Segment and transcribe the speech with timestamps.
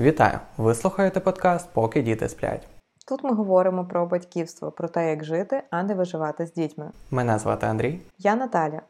[0.00, 0.38] Вітаю!
[0.56, 2.68] Ви слухаєте подкаст Поки діти сплять.
[3.08, 6.90] Тут ми говоримо про батьківство, про те, як жити, а не виживати з дітьми.
[7.10, 8.00] Мене звати Андрій.
[8.18, 8.80] Я Наталя.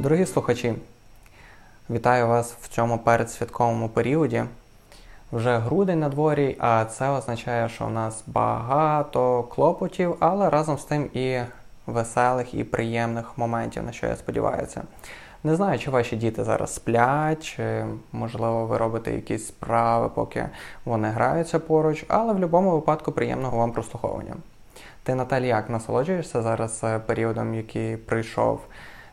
[0.00, 0.74] Дорогі слухачі,
[1.90, 4.44] вітаю вас в цьому передсвятковому періоді.
[5.32, 10.84] Вже грудень на дворі, а це означає, що у нас багато клопотів, але разом з
[10.84, 11.40] тим і
[11.88, 14.82] веселих і приємних моментів, на що я сподіваюся.
[15.44, 20.48] Не знаю, чи ваші діти зараз сплять, чи, можливо, ви робите якісь справи, поки
[20.84, 24.36] вони граються поруч, але в будь-якому випадку приємного вам прослуховування.
[25.02, 28.60] Ти, Наталі, як насолоджуєшся зараз е, періодом, який прийшов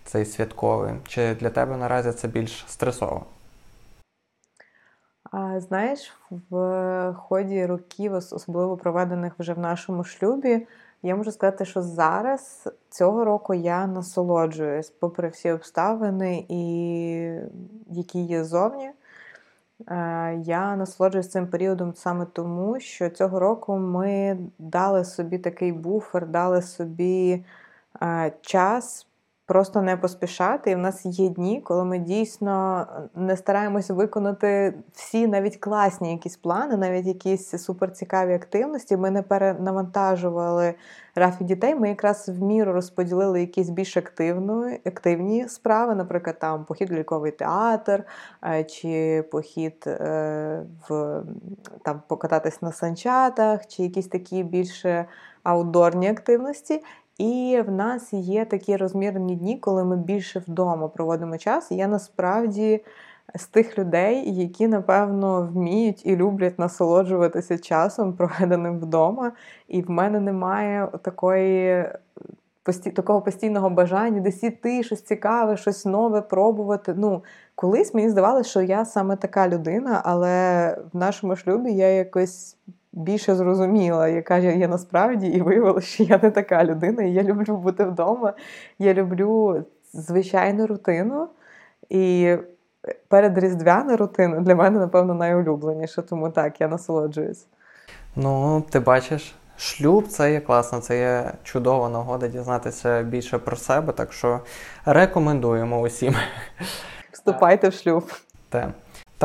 [0.04, 0.94] цей святковий?
[1.08, 3.26] Чи для тебе наразі це більш стресово?
[5.32, 6.14] А, Знаєш,
[6.50, 10.68] в ході років, особливо проведених вже в нашому шлюбі,
[11.04, 16.62] я можу сказати, що зараз цього року я насолоджуюсь, попри всі обставини, і
[17.88, 18.92] які є зовні.
[19.88, 26.28] Е, я насолоджуюсь цим періодом саме тому, що цього року ми дали собі такий буфер,
[26.28, 27.46] дали собі
[28.02, 29.08] е, час
[29.46, 30.72] просто не поспішати.
[30.72, 36.38] І в нас є дні, коли ми дійсно не стараємося виконати всі навіть класні якісь
[36.38, 38.98] плани, навіть якісь суперцікаві активності.
[38.98, 40.74] Ми не перенавантажували
[41.16, 41.76] графік дітей.
[41.76, 47.32] Ми якраз в міру розподілили якісь більш активні, активні справи, наприклад, там похід в ліковий
[47.32, 48.04] театр,
[48.44, 51.22] е, чи похід е, в
[51.84, 55.06] там покататись на санчатах, чи якісь такі більше
[55.44, 56.82] аутдорні активності.
[57.18, 61.72] І в нас є такі розмірні дні, коли ми більше вдома проводимо час.
[61.72, 62.84] Я насправді
[63.36, 69.32] з тих людей, які, напевно, вміють і люблять насолоджуватися часом, проведеним вдома.
[69.68, 71.86] І в мене немає такої.
[72.96, 76.94] Такого постійного бажання десь іти, щось цікаве, щось нове пробувати.
[76.98, 77.24] Ну,
[77.56, 82.58] колись мені здавалося, що я саме така людина, але в нашому шлюбі я якось
[82.96, 87.58] більше зрозуміла, яка я насправді, і виявилося, що я не така людина, і я люблю
[87.58, 88.34] бути вдома.
[88.80, 89.64] Я люблю
[89.94, 91.28] звичайну рутину.
[91.90, 92.36] І
[93.08, 97.46] передріздвяна рутина для мене, напевно, найулюбленіша, тому так, я насолоджуюсь.
[98.16, 103.94] Ну, ти бачиш, шлюб це є класно, це є чудова нагода дізнатися більше про себе,
[103.94, 104.40] так що
[104.86, 106.16] рекомендуємо усім.
[107.12, 108.12] Вступайте в шлюб.
[108.50, 108.70] Так.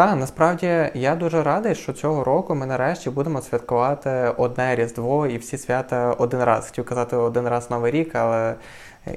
[0.01, 5.39] Та насправді я дуже радий, що цього року ми нарешті будемо святкувати одне Різдво і
[5.39, 6.67] всі свята один раз.
[6.67, 8.55] Хотів казати один раз Новий рік, але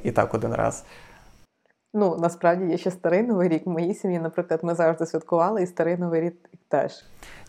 [0.04, 0.84] і так один раз.
[1.94, 3.66] Ну, насправді є ще старий новий рік.
[3.66, 6.36] В моїй сім'ї, наприклад, ми завжди святкували, і старий новий рік
[6.70, 6.92] теж.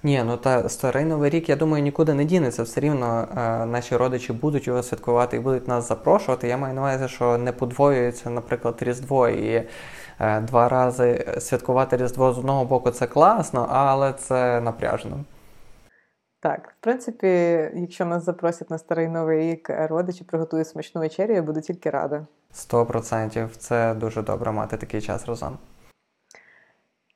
[0.03, 2.63] Ні, ну та старий новий рік, я думаю, нікуди не дінеться.
[2.63, 6.49] Все рівно е, наші родичі будуть його святкувати і будуть нас запрошувати.
[6.49, 9.69] Я маю на увазі, що не подвоюється, наприклад, Різдво і
[10.43, 15.25] два рази святкувати Різдво з одного боку це класно, але це напряжно.
[16.41, 17.27] Так, в принципі,
[17.75, 22.27] якщо нас запросять на старий новий рік родичі, приготують смачну вечерю, я буду тільки рада.
[22.53, 23.57] Сто процентів.
[23.57, 25.59] Це дуже добре мати такий час разом.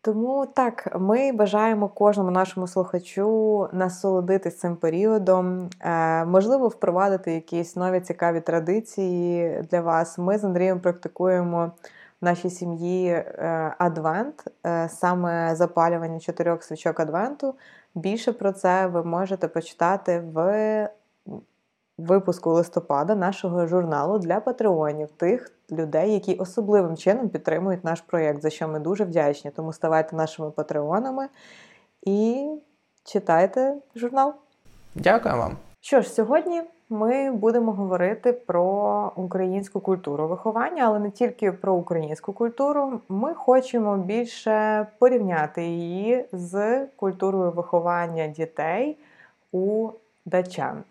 [0.02, 8.00] Тому так, ми бажаємо кожному нашому слухачу насолодитись цим періодом, е, можливо, впровадити якісь нові
[8.00, 10.18] цікаві традиції для вас.
[10.18, 11.72] Ми з Андрієм практикуємо
[12.20, 13.24] нашій сім'ї
[13.78, 17.54] адвент, е, саме запалювання чотирьох свічок адвенту.
[17.94, 20.88] Більше про це ви можете почитати в
[21.98, 28.50] випуску листопада нашого журналу для патреонів, тих людей, які особливим чином підтримують наш проєкт, за
[28.50, 29.50] що ми дуже вдячні.
[29.50, 31.28] Тому ставайте нашими патреонами
[32.02, 32.48] і
[33.04, 34.34] читайте журнал.
[34.94, 35.67] Дякую вам.
[35.80, 42.32] Що ж, сьогодні ми будемо говорити про українську культуру виховання, але не тільки про українську
[42.32, 43.00] культуру.
[43.08, 48.98] Ми хочемо більше порівняти її з культурою виховання дітей
[49.52, 49.90] у
[50.26, 50.82] дачан.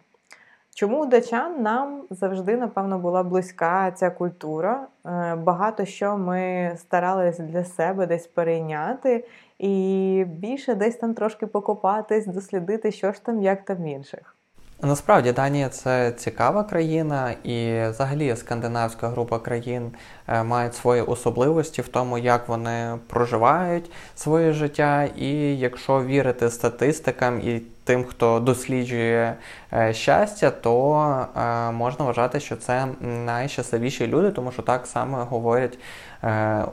[0.76, 4.88] Чому у дачан нам завжди, напевно, була близька ця культура?
[5.06, 9.26] Е, багато що ми старалися для себе десь перейняти,
[9.60, 14.37] і більше десь там трошки покопатись, дослідити, що ж там, як там інших.
[14.82, 19.92] Насправді Данія це цікава країна, і взагалі скандинавська група країн
[20.28, 25.10] е, мають свої особливості в тому, як вони проживають своє життя.
[25.16, 29.36] І якщо вірити статистикам і тим, хто досліджує
[29.74, 31.06] е, щастя, то
[31.38, 35.80] е, можна вважати, що це найщасливіші люди, тому що так само говорять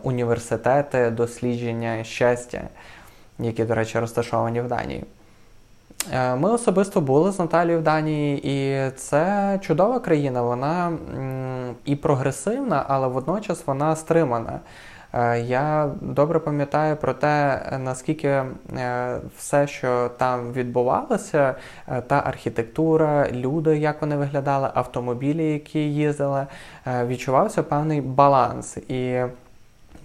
[0.02, 2.62] університети дослідження щастя,
[3.38, 5.04] які, до речі, розташовані в Данії.
[6.12, 10.42] Е, ми особисто були з Наталією в Данії, і це чудова країна.
[10.42, 10.92] Вона
[11.84, 14.60] і прогресивна, але водночас вона стримана.
[15.12, 18.46] Е, я добре пам'ятаю про те, наскільки е,
[19.36, 21.54] все, що там відбувалося,
[22.06, 26.46] та архітектура, люди, як вони виглядали, автомобілі, які їздили,
[26.86, 28.76] відчувався певний баланс.
[28.76, 29.22] І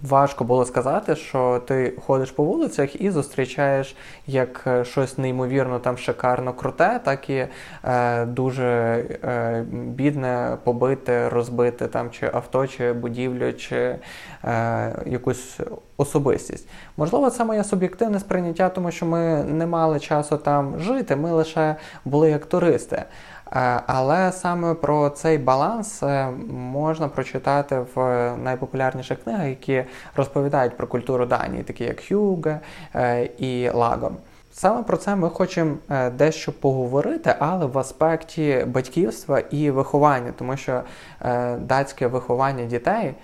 [0.02, 5.98] важко було сказати, що ти ходиш по вулицях і зустрічаєш як е, щось неймовірно там
[5.98, 7.46] шикарно круте, так і
[7.84, 8.66] е, дуже
[9.24, 13.96] е, бідне, побите, розбите там чи авто, чи будівлю, чи
[14.44, 15.60] е, якусь
[15.96, 16.68] особистість.
[16.96, 21.76] Можливо, це моє суб'єктивне сприйняття, тому що ми не мали часу там жити, ми лише
[22.04, 23.02] були як туристи.
[23.52, 27.96] Е, але саме про цей баланс е, можна прочитати в
[28.36, 29.84] найпопулярніших книгах, які
[30.16, 32.60] розповідають про культуру Данії, такі як Хюге
[32.94, 34.16] е, і Лагом.
[34.52, 35.76] Саме про це ми хочемо
[36.14, 40.82] дещо поговорити, але в аспекті батьківства і виховання, тому що
[41.58, 43.14] датське виховання дітей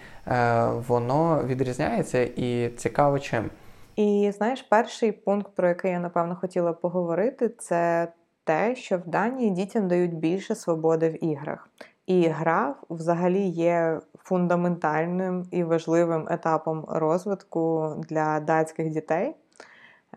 [0.89, 3.51] воно відрізняється і цікаво чим.
[3.97, 8.09] І знаєш, перший пункт, про який я напевно хотіла поговорити, це
[8.47, 11.69] те, що в Данії дітям дають більше свободи в іграх.
[12.07, 19.35] І гра взагалі є фундаментальним і важливим етапом розвитку для датських дітей.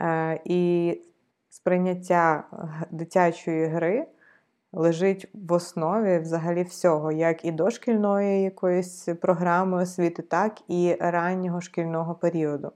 [0.01, 1.01] Е, і
[1.49, 2.43] сприйняття
[2.91, 4.07] дитячої гри
[4.71, 12.15] лежить в основі взагалі всього, як і дошкільної якоїсь програми освіти, так і раннього шкільного
[12.15, 12.71] періоду.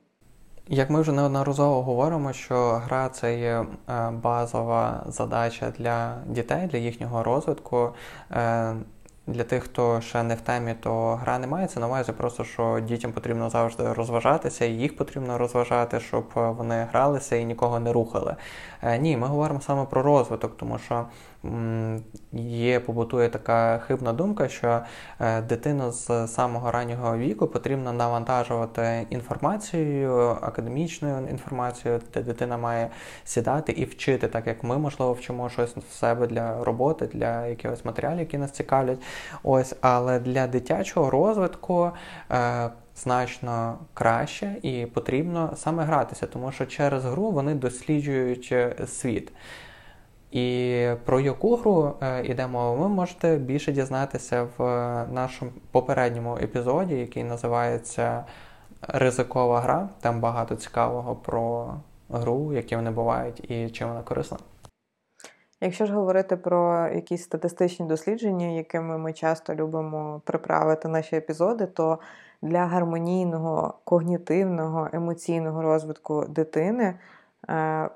[0.68, 6.78] Як ми вже неодноразово говоримо, що гра це є е, базова задача для дітей, для
[6.78, 7.90] їхнього розвитку.
[8.32, 8.76] Е,
[9.28, 12.80] для тих, хто ще не в темі, то гра не мається на увазі, просто що
[12.80, 18.36] дітям потрібно завжди розважатися, і їх потрібно розважати, щоб вони гралися і нікого не рухали.
[18.82, 21.06] Е, ні, ми говоримо саме про розвиток, тому що
[22.34, 24.82] є, побутує така хибна думка, що
[25.20, 32.90] е, дитину з самого раннього віку потрібно навантажувати інформацією, академічною інформацією, де дитина має
[33.26, 37.86] сідати і вчити, так як ми, можливо, вчимо щось в себе для роботи, для якихось
[37.86, 39.00] матеріалів, які нас цікавлять.
[39.44, 41.92] Ось, але для дитячого розвитку.
[42.32, 49.32] Е, значно краще і потрібно саме гратися, тому що через гру вони досліджують е, світ.
[50.34, 51.94] І про яку гру
[52.24, 54.64] йде мова, ви можете більше дізнатися в
[55.12, 58.26] нашому попередньому епізоді, який називається
[58.82, 59.90] Ризикова гра.
[60.02, 61.74] Там багато цікавого про
[62.10, 64.38] гру, які вони бувають і чим вона корисна.
[65.62, 72.00] Якщо ж говорити про якісь статистичні дослідження, якими ми часто любимо приправити наші епізоди, то
[72.42, 76.96] для гармонійного когнітивного емоційного розвитку дитини
[77.50, 77.90] е,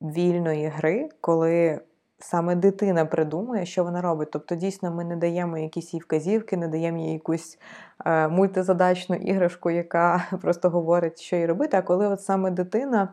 [0.00, 1.80] вільної гри, коли
[2.18, 4.28] саме дитина придумує, що вона робить.
[4.32, 7.58] Тобто, дійсно, ми не даємо якісь їй вказівки, не даємо їй якусь
[8.06, 11.76] е, мультизадачну іграшку, яка просто говорить, що їй робити.
[11.76, 13.08] А коли от саме дитина.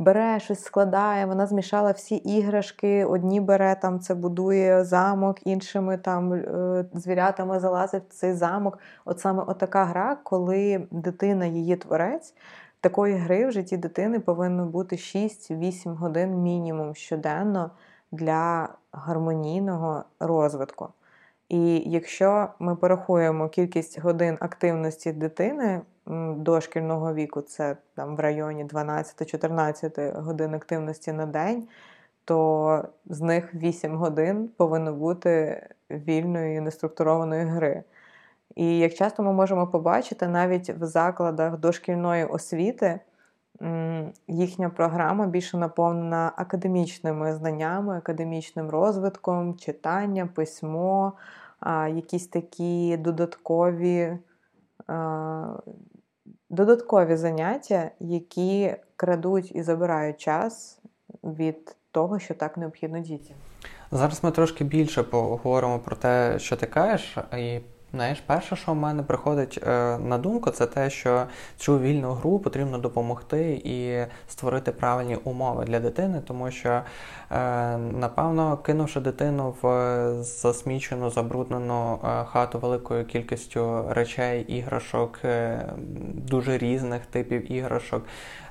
[0.00, 3.04] Бере щось складає, вона змішала всі іграшки.
[3.04, 8.78] Одні бере там, це будує замок, іншими там е, звірятами залазить в цей замок.
[9.04, 12.34] От саме отака гра, коли дитина, її творець,
[12.80, 17.70] Такої гри в житті дитини повинно бути 6-8 годин мінімум щоденно
[18.12, 20.88] для гармонійного розвитку.
[21.48, 25.80] І якщо ми порахуємо кількість годин активності дитини
[26.36, 31.68] дошкільного віку, це там в районі 12-14 годин активності на день,
[32.24, 37.82] то з них 8 годин повинно бути вільної неструктурованої гри.
[38.56, 43.00] І як часто ми можемо побачити, навіть в закладах дошкільної освіти
[44.28, 51.12] їхня програма більше наповнена академічними знаннями, академічним розвитком, читання, письмо,
[51.94, 54.18] якісь такі додаткові.
[56.50, 60.80] Додаткові заняття, які крадуть і забирають час
[61.24, 63.36] від того, що так необхідно дітям.
[63.90, 67.60] Зараз ми трошки більше поговоримо про те, що ти кажеш, і
[67.92, 71.26] Знаєш, перше, що в мене приходить е, на думку, це те, що
[71.56, 76.82] цю вільну гру потрібно допомогти і створити правильні умови для дитини, тому що, е,
[77.76, 85.64] напевно, кинувши дитину в засмічену, забруднену е, хату великою кількістю речей, іграшок, е,
[86.14, 88.04] дуже різних типів іграшок.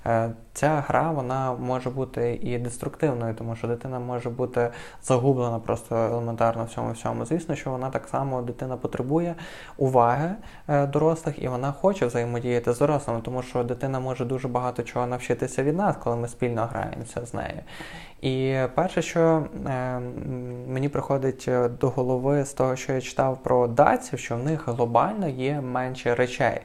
[0.07, 4.69] Е, ця гра вона може бути і деструктивною, тому що дитина може бути
[5.03, 7.25] загублена просто елементарно в цьому всьому.
[7.25, 9.35] Звісно, що вона так само дитина потребує
[9.77, 10.31] уваги
[10.67, 15.07] е, дорослих, і вона хоче взаємодіяти з дорослими, тому що дитина може дуже багато чого
[15.07, 17.59] навчитися від нас, коли ми спільно граємося з нею.
[18.21, 19.99] І перше, що е,
[20.67, 21.49] мені приходить
[21.79, 26.15] до голови з того, що я читав про датців, що в них глобально є менше
[26.15, 26.61] речей.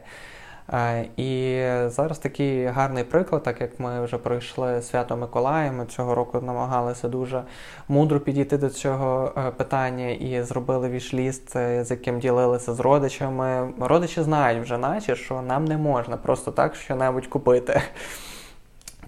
[0.73, 6.15] Е, і зараз такий гарний приклад, так як ми вже пройшли свято Миколая, ми цього
[6.15, 7.43] року намагалися дуже
[7.89, 13.73] мудро підійти до цього е, питання і зробили вішліст, е, з яким ділилися з родичами.
[13.81, 17.83] Родичі знають вже, наче що нам не можна просто так що-небудь купити.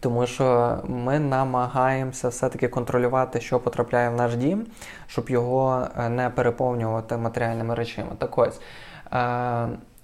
[0.01, 4.67] Тому що ми намагаємося все-таки контролювати, що потрапляє в наш дім,
[5.07, 8.11] щоб його не переповнювати матеріальними речами.
[8.19, 8.61] Так ось.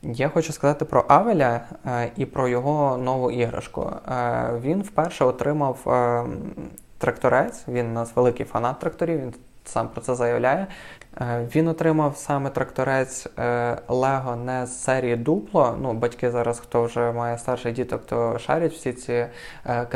[0.02, 3.92] Я хочу сказати про Авеля е, і про його нову іграшку.
[4.09, 6.25] Е, він вперше отримав е,
[6.99, 7.69] тракторець.
[7.69, 9.21] Він у нас великий фанат тракторів.
[9.21, 10.67] Він сам про це заявляє.
[11.21, 13.26] Е, він отримав саме тракторець
[13.88, 15.79] Лего не з серії Дупло.
[15.81, 19.26] Ну, батьки зараз, хто вже має старший діток, то шарять всі ці
[19.67, 19.87] е,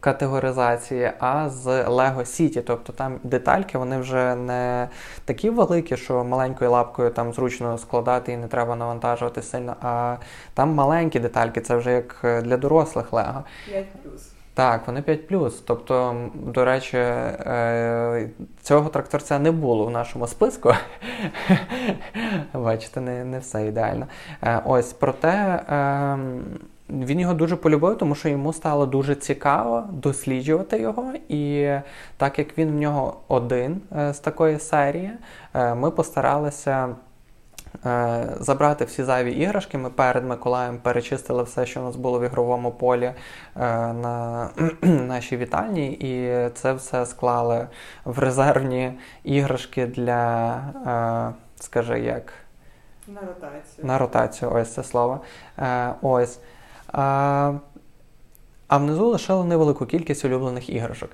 [0.00, 2.62] категоризації, а з Лего Сіті.
[2.62, 4.88] Тобто там детальки вони вже не
[5.24, 9.76] такі великі, що маленькою лапкою там зручно складати і не треба навантажувати сильно.
[9.80, 10.16] А
[10.54, 13.44] там маленькі детальки, це вже як для дорослих Лего.
[13.68, 14.31] 5+.
[14.54, 15.20] Так, вони 5
[15.66, 18.28] Тобто, до речі, е,
[18.62, 20.72] цього тракторця не було в нашому списку.
[22.54, 24.06] Бачите, не не все ідеально.
[24.42, 26.40] Е, ось проте ем,
[26.90, 31.12] він його дуже полюбив, тому що йому стало дуже цікаво досліджувати його.
[31.28, 31.70] І
[32.16, 35.10] так як він в нього один е, з такої серії,
[35.54, 36.88] ми постаралися.
[37.86, 39.78] Е, забрати всі зайві іграшки.
[39.78, 43.14] Ми перед Миколаєм перечистили все, що у нас було в ігровому полі е,
[43.92, 44.48] на
[44.82, 47.68] нашій вітальні, і це все склали
[48.04, 48.92] в резервні
[49.24, 50.54] іграшки для,
[50.86, 52.32] е, скажи, як.
[53.08, 53.86] На ротацію.
[53.86, 55.20] На ротацію, ось це слово.
[56.02, 56.38] Ось.
[58.72, 61.10] А внизу лишили невелику кількість улюблених іграшок.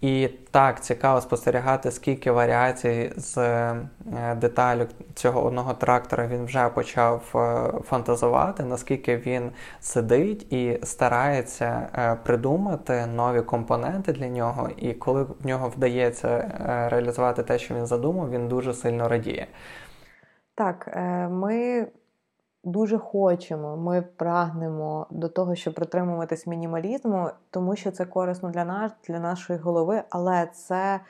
[0.00, 3.76] І так цікаво спостерігати, скільки варіацій з е,
[4.36, 9.50] деталю цього одного трактора він вже почав е, фантазувати, наскільки він
[9.80, 14.70] сидить і старається е, придумати нові компоненти для нього.
[14.76, 16.50] І коли в нього вдається
[16.90, 19.46] реалізувати те, що він задумав, він дуже сильно радіє.
[20.54, 20.96] Так,
[21.30, 21.86] ми
[22.66, 28.92] дуже хочемо, ми прагнемо до того, щоб притримуватись мінімалізму, тому що це корисно для нас,
[29.08, 31.00] для нашої голови, але це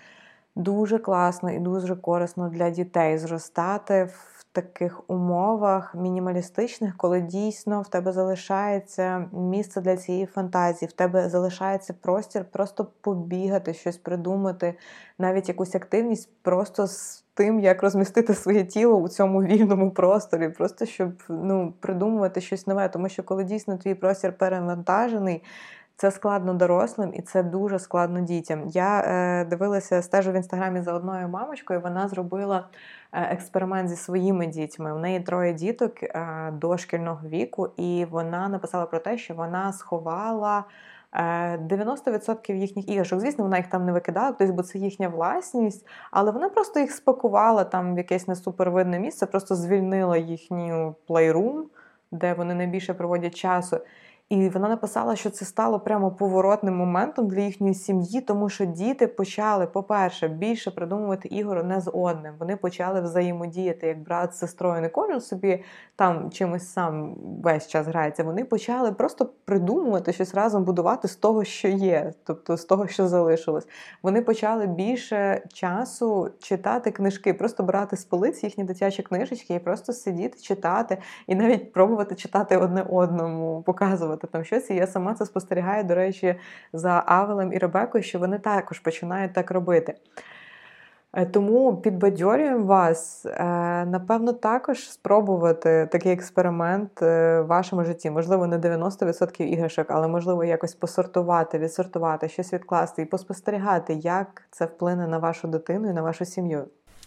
[0.57, 7.89] дуже класно і дуже корисно для дітей зростати в таких умовах мінімалістичних, коли дійсно в
[7.89, 14.75] тебе залишається місце для цієї фантазії, в тебе залишається простір просто побігати, щось придумати,
[15.19, 20.87] навіть якусь активність просто з тим, як розмістити своє тіло у цьому вільному просторі, просто
[20.87, 22.89] щоб ну, придумувати щось нове.
[22.89, 25.43] Тому що коли дійсно твій простір перевантажений.
[25.99, 28.67] Це складно дорослим і це дуже складно дітям.
[28.67, 31.81] Я е, дивилася, стежу в інстаграмі за одною мамочкою.
[31.81, 32.69] Вона зробила
[33.13, 34.93] е, експеримент зі своїми дітьми.
[34.93, 40.65] У неї троє діток е, дошкільного віку, і вона написала про те, що вона сховала.
[41.17, 45.87] 90% е, їхніх іграшок, звісно, вона їх там не викидала, тобто, бо це їхня власність,
[46.11, 51.67] але вона просто їх спакувала там в якесь несупервидне місце, просто звільнила їхню плейрум,
[52.13, 53.79] де вони найбільше проводять часу.
[54.29, 59.07] І вона написала, що це стало прямо поворотним моментом для їхньої сім'ї, тому що діти
[59.07, 62.35] почали, по-перше, більше придумувати ігор не з одним.
[62.39, 64.81] Вони почали взаємодіяти як брат з сестрою.
[64.81, 65.65] Не кожен собі
[65.97, 68.25] там чимось сам весь час грається.
[68.25, 73.09] Вони почали просто придумувати щось разом будувати з того, що є, тобто з того, що
[73.09, 73.69] залишилось.
[74.03, 79.93] Вони почали більше часу читати книжки, просто брати з полиць їхні дитячі книжечки і просто
[79.93, 84.71] сидіти, читати, і навіть пробувати читати одне одному, показувати вигадувати там щось.
[84.71, 86.35] І я сама це спостерігаю, до речі,
[86.73, 89.95] за Авелем і Ребекою, що вони також починають так робити.
[91.13, 93.45] Е, тому підбадьорюємо вас, е,
[93.87, 98.11] напевно, також спробувати такий експеримент е, в вашому житті.
[98.11, 104.65] Можливо, не 90% іграшок, але можливо якось посортувати, відсортувати, щось відкласти і поспостерігати, як це
[104.65, 106.65] вплине на вашу дитину і на вашу сім'ю.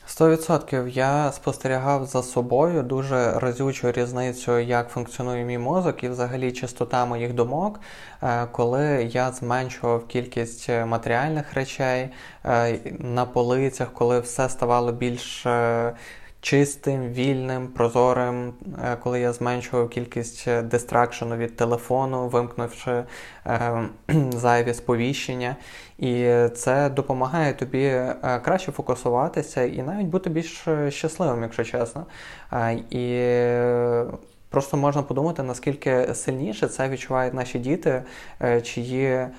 [0.09, 7.05] 100% я спостерігав за собою дуже разючу різницю, як функціонує мій мозок і взагалі чистота
[7.05, 7.79] моїх думок,
[8.23, 12.09] е, коли я зменшував кількість матеріальних речей
[12.45, 15.93] е, на полицях, коли все ставало більш е,
[16.41, 18.53] чистим, вільним, прозорим,
[18.83, 23.03] е, коли я зменшував кількість дистракшену від телефону, вимкнувши
[23.45, 23.83] е,
[24.31, 25.55] зайві сповіщення.
[25.97, 32.05] І це допомагає тобі е, краще фокусуватися і навіть бути більш щасливим, якщо чесно.
[32.53, 33.05] Е, і
[34.49, 38.03] Просто можна подумати, наскільки сильніше це відчувають наші діти,
[38.41, 39.29] е, чиї е,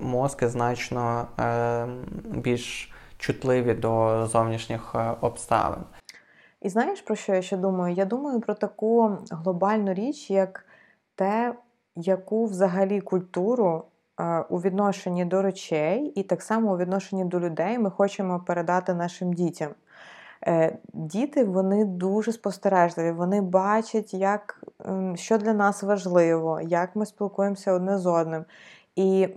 [0.00, 1.86] мозки значно е,
[2.24, 5.82] більш чутливі до зовнішніх обставин.
[6.60, 7.94] І знаєш, про що я ще думаю?
[7.94, 10.66] Я думаю про таку глобальну річ, як
[11.14, 11.54] те,
[11.96, 13.84] яку взагалі культуру
[14.48, 19.32] у відношенні до речей, і так само у відношенні до людей ми хочемо передати нашим
[19.32, 19.70] дітям.
[20.46, 24.64] Е, діти вони дуже спостережливі, вони бачать, як,
[25.14, 28.44] що для нас важливо, як ми спілкуємося одне з одним.
[28.96, 29.28] І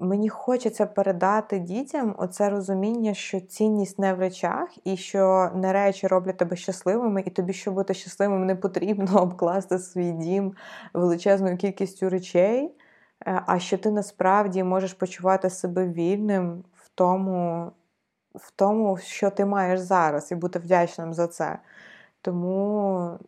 [0.00, 6.06] мені хочеться передати дітям оце розуміння, що цінність не в речах, і що не речі
[6.06, 10.54] роблять тебе щасливими, і тобі, щоб бути щасливим, не потрібно обкласти свій дім
[10.94, 12.74] величезною кількістю речей,
[13.26, 17.72] е, а що ти насправді можеш почувати себе вільним в тому
[18.34, 21.58] в тому, що ти маєш зараз, і бути вдячним за це.
[22.22, 23.18] Тому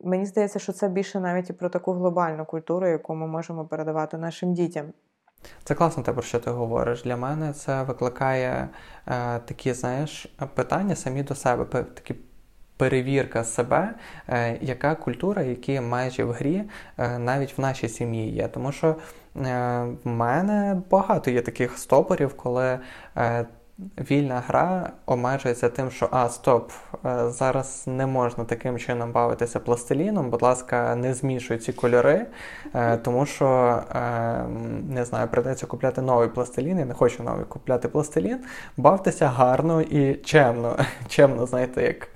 [0.00, 4.18] мені здається, що це більше навіть і про таку глобальну культуру, яку ми можемо передавати
[4.18, 4.92] нашим дітям.
[5.64, 7.02] Це класно те, про що ти говориш.
[7.02, 8.68] Для мене це викликає
[9.06, 12.14] е, такі, знаєш, питання самі до себе, такі
[12.76, 13.94] перевірка себе,
[14.28, 16.62] е, яка культура, які межі в грі
[16.98, 18.48] е, навіть в нашій сім'ї є.
[18.48, 18.96] Тому що е,
[20.04, 22.78] в мене багато є таких стопорів, коли.
[23.78, 26.72] Вільна гра обмежується тим, що а, стоп,
[27.06, 30.30] е, зараз не можна таким чином бавитися пластиліном.
[30.30, 32.26] Будь ласка, не змішуй ці кольори,
[32.74, 33.46] е, тому що
[33.94, 34.44] е,
[34.88, 36.78] не знаю, придеться купляти новий пластилін.
[36.78, 38.38] Я не хочу новий купляти пластилін.
[38.76, 40.76] Бавтеся гарно і чемно.
[41.08, 42.08] Чемно, знаєте, як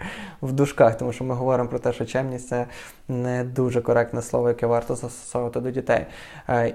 [0.43, 2.67] в дужках, тому що ми говоримо про те, що чемність це
[3.09, 6.07] не дуже коректне слово, яке варто застосовувати до дітей.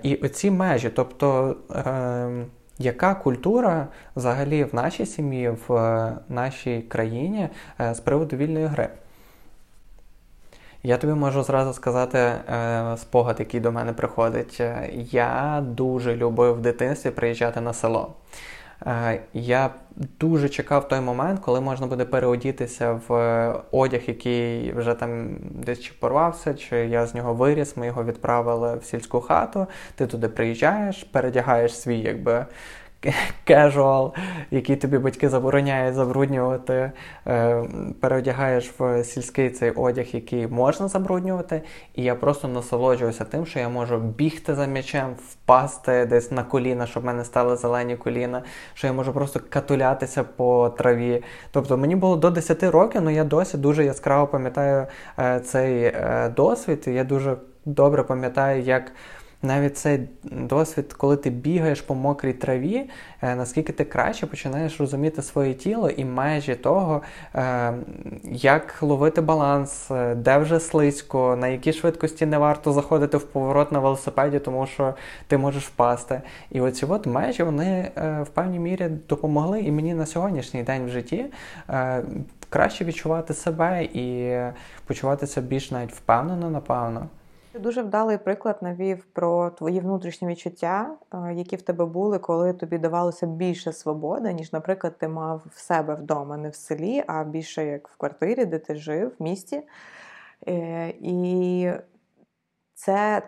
[0.04, 1.56] І оці межі, тобто.
[2.80, 7.50] Яка культура взагалі в нашій сім'ї, в е, нашій країні
[7.80, 8.90] е, з приводу вільної гри?
[10.84, 14.62] Я тобі можу зразу сказати е, спогад, який до мене приходить.
[15.12, 18.14] Я дуже любив в дитинстві приїжджати на село.
[18.88, 19.70] Е, я
[20.20, 23.14] дуже чекав той момент, коли можна буде переодітися в
[23.72, 27.78] одяг, який вже там десь чи порвався, чи я з нього виріс.
[27.78, 29.68] Ми його відправили в сільську хату.
[29.96, 32.46] Ти туди приїжджаєш, передягаєш свій якби
[33.44, 34.14] casual,
[34.52, 36.92] який тобі батьки забороняють забруднювати,
[37.28, 37.64] е,
[38.00, 41.62] переодягаєш в сільський цей одяг, який можна забруднювати.
[41.96, 46.88] І я просто насолоджуюся тим, що я можу бігти за м'ячем, впасти десь на коліна,
[46.88, 48.42] щоб в мене стали зелені коліна,
[48.74, 51.24] що я можу просто катулятися по траві.
[51.52, 54.88] Тобто мені було до 10 років, але я досі дуже яскраво пам'ятаю
[55.20, 56.84] е, цей е, досвід.
[56.88, 58.92] Я дуже добре пам'ятаю, як
[59.44, 62.90] навіть цей досвід, коли ти бігаєш по мокрій траві,
[63.22, 67.02] е, наскільки ти краще починаєш розуміти своє тіло і межі того,
[67.36, 67.74] е,
[68.32, 73.72] як ловити баланс, е, де вже слизько, на якій швидкості не варто заходити в поворот
[73.72, 74.94] на велосипеді, тому що
[75.28, 76.22] ти можеш впасти.
[76.52, 80.90] І оці от межі вони в певній мірі допомогли і мені на сьогоднішній день в
[80.90, 81.26] житті.
[82.50, 84.38] Краще відчувати себе і
[84.86, 87.08] почуватися більш навіть впевнено, напевно.
[87.54, 92.54] Ти дуже вдалий приклад навів про твої внутрішні відчуття, е, які в тебе були, коли
[92.54, 97.24] тобі давалося більше свободи, ніж, наприклад, ти мав в себе вдома, не в селі, а
[97.24, 99.62] більше як в квартирі, де ти жив, в місті.
[100.48, 101.72] Е, і
[102.74, 103.22] це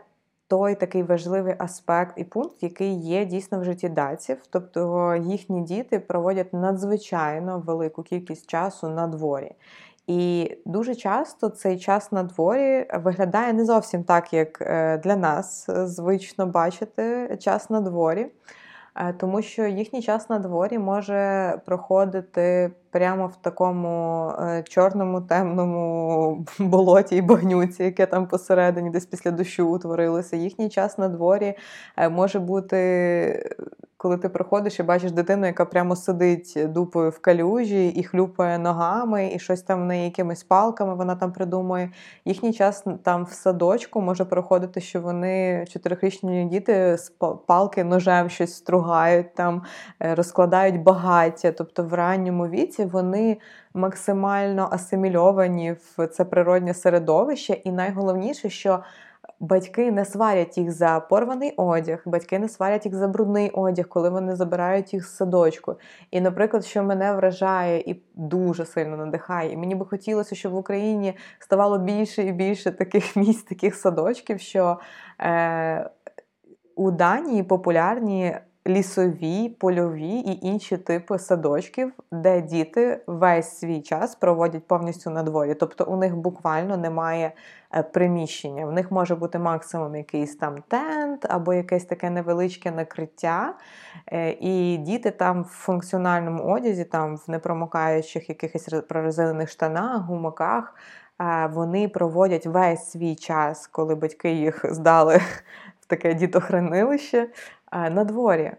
[0.47, 4.37] той такий важливий аспект і пункт, який є дійсно в житті датів.
[4.49, 9.51] Тобто їхні діти проводять надзвичайно велику кількість часу на дворі.
[10.07, 15.69] І дуже часто цей час на дворі виглядає не зовсім так, як е, для нас
[15.69, 18.27] звично бачити час на дворі.
[18.95, 26.45] Е, тому що їхній час на дворі може проходити прямо в такому е, чорному темному
[26.59, 30.35] болоті і багнюці, яке там посередині, десь після дощу утворилося.
[30.35, 31.53] Їхній час на дворі
[32.11, 33.57] може бути
[34.05, 39.31] коли ти приходиш і бачиш дитину, яка прямо сидить дупою в калюжі і хлюпає ногами,
[39.35, 41.91] і щось там в неї якимись палками вона там придумує.
[42.25, 47.13] Їхній час там в садочку може проходити, що вони чотирихрічні діти з
[47.47, 49.61] палки ножем щось стругають, там
[50.01, 51.51] е, розкладають багаття.
[51.51, 53.37] Тобто в ранньому віці вони
[53.73, 58.79] максимально асимільовані в це природнє середовище, і найголовніше, що
[59.39, 64.09] Батьки не сварять їх за порваний одяг, батьки не сварять їх за брудний одяг, коли
[64.09, 65.75] вони забирають їх з садочку.
[66.11, 70.55] І, наприклад, що мене вражає і дуже сильно надихає, і мені би хотілося, щоб в
[70.55, 74.79] Україні ставало більше і більше таких місць, таких садочків, що
[75.21, 75.89] е,
[76.75, 84.67] у Данії популярні лісові, польові і інші типи садочків, де діти весь свій час проводять
[84.67, 85.53] повністю на дворі.
[85.53, 87.31] Тобто у них буквально немає
[87.75, 88.65] е, приміщення.
[88.65, 93.53] В них може бути максимум якийсь там тент або якесь таке невеличке накриття.
[94.11, 100.75] Е, і діти там в функціональному одязі, там в непромокаючих якихось прорезинених штанах, гумаках.
[101.21, 105.17] Е, вони проводять весь свій час, коли батьки їх здали
[105.79, 107.27] в таке дітохранилище,
[107.75, 108.51] на дворі.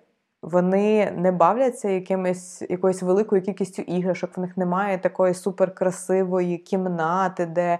[0.42, 4.36] Вони не бавляться якимось якоюсь великою кількістю іграшок.
[4.36, 7.78] В них немає такої суперкрасивої кімнати, де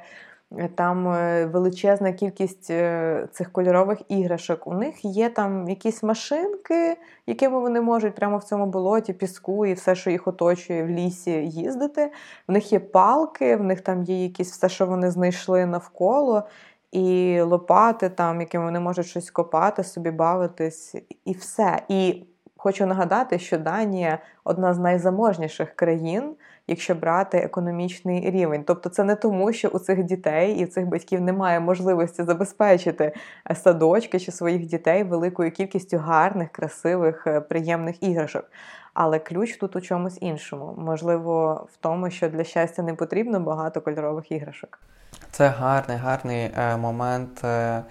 [0.59, 4.66] е, там е, величезна кількість е, цих кольорових іграшок.
[4.66, 6.96] У них є там якісь машинки,
[7.27, 11.31] якими вони можуть прямо в цьому болоті, піску і все, що їх оточує в лісі,
[11.31, 12.12] їздити.
[12.49, 16.42] В них є палки, в них там є якісь все, що вони знайшли навколо
[16.97, 21.83] і лопати, там, якими вони можуть щось копати, собі бавитись, і все.
[21.89, 22.25] І
[22.57, 26.35] хочу нагадати, що Данія одна з найзаможніших країн,
[26.67, 28.65] якщо брати економічний рівень.
[28.67, 33.13] Тобто, це не тому, що у цих дітей і цих батьків немає можливості забезпечити
[33.55, 38.45] садочки чи своїх дітей великою кількістю гарних, красивих, е, приємних іграшок.
[38.95, 40.75] Але ключ тут у чомусь іншому.
[40.79, 44.79] Можливо, в тому, що для щастя не потрібно багато кольорових іграшок.
[45.31, 47.83] Це гарний, гарний е, момент е,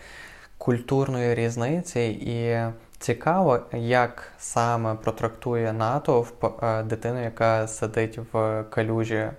[0.57, 2.57] культурної різниці, і
[2.99, 9.29] цікаво, як саме протрактує натовп е, дитину, яка сидить в калюжі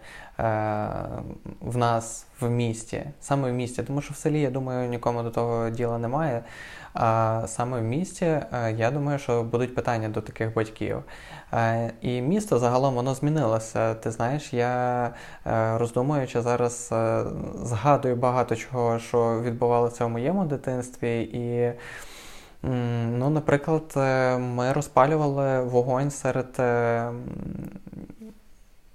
[1.60, 3.82] в нас в місті, саме в місті.
[3.82, 6.42] Тому що в селі, я думаю, нікому до того діла немає.
[6.98, 11.02] А саме в місті, е, я думаю, що будуть питання до таких батьків.
[11.52, 13.94] Е, і місто загалом воно змінилося.
[13.94, 15.04] Ти знаєш, я
[15.46, 16.94] е, роздумуючи зараз,
[17.54, 21.20] згадую багато чого, що відбувалося в моєму дитинстві.
[21.22, 21.72] і
[23.18, 23.92] Ну, Наприклад,
[24.40, 26.60] ми розпалювали вогонь серед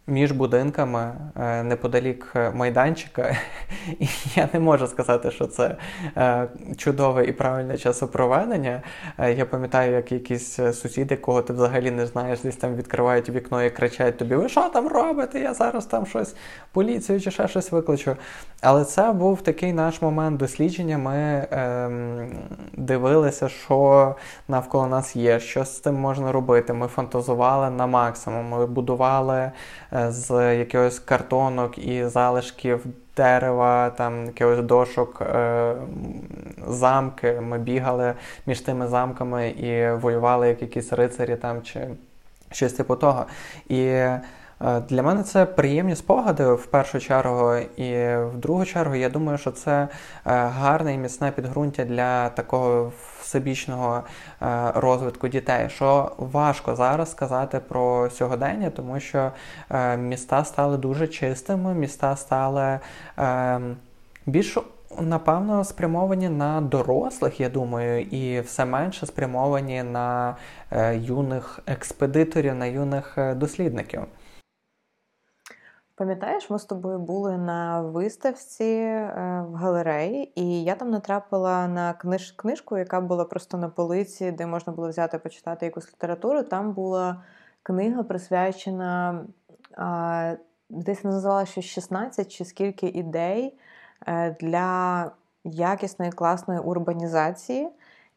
[0.07, 3.37] між будинками е, неподалік е, майданчика,
[3.99, 5.75] і я не можу сказати, що це
[6.17, 8.81] е, чудове і правильне часопроведення.
[9.35, 13.69] Я пам'ятаю, як якісь сусіди, кого ти взагалі не знаєш, десь там відкривають вікно і
[13.69, 15.39] кричать тобі: Ви що там робите?
[15.39, 16.35] Я зараз там щось
[16.71, 18.15] поліцію чи ще щось викличу.
[18.61, 20.97] Але це був такий наш момент дослідження.
[20.97, 22.31] Ми ем,
[22.73, 24.15] дивилися, що
[24.47, 26.73] навколо нас є, що з цим можна робити.
[26.73, 29.51] Ми фантазували на максимум, ми будували
[29.91, 32.85] з якихось картонок і залишків
[33.17, 35.75] дерева, там якихось дошок, е,
[36.67, 37.41] замки.
[37.41, 38.13] Ми бігали
[38.45, 41.87] між тими замками і воювали як якісь рицарі там чи
[42.51, 43.25] щось типу того.
[43.67, 44.21] І е,
[44.89, 49.51] для мене це приємні спогади в першу чергу, і в другу чергу я думаю, що
[49.51, 49.87] це е,
[50.25, 54.03] гарне і міцне підґрунтя для такого всебічного
[54.41, 59.31] е, розвитку дітей, що важко зараз сказати про сьогодення, тому що
[59.69, 62.79] е, міста стали дуже чистими, міста стали
[63.19, 63.59] е,
[64.25, 64.57] більш
[64.99, 70.35] Напевно, спрямовані на дорослих, я думаю, і все менше спрямовані на
[70.93, 74.01] юних експедиторів, на юних дослідників.
[76.01, 79.13] Пам'ятаєш, ми з тобою були на виставці е,
[79.49, 82.31] в галереї, і я там натрапила на книж...
[82.31, 86.43] книжку, яка була просто на полиці, де можна було взяти почитати якусь літературу.
[86.43, 87.23] Там була
[87.63, 89.25] книга присвячена,
[89.77, 90.33] а,
[90.69, 93.57] десь називала щось 16 чи скільки ідей
[94.07, 95.11] е, для
[95.43, 97.69] якісної класної урбанізації.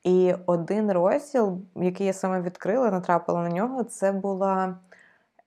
[0.04, 4.76] І один розділ, який я саме відкрила, натрапила на нього, це була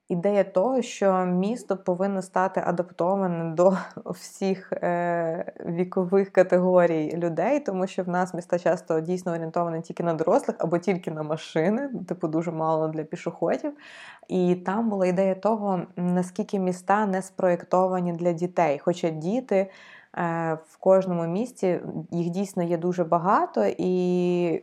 [0.08, 8.02] ідея того, що місто повинно стати адаптованим до всіх е, вікових категорій людей, тому що
[8.02, 12.50] в нас міста часто дійсно орієнтовані тільки на дорослих або тільки на машини, типу дуже
[12.50, 13.72] мало для пішоходів.
[14.28, 19.70] І там була ідея того, наскільки міста не спроєктовані для дітей, хоча діти.
[20.16, 24.62] Е, в кожному місті їх дійсно є дуже багато, і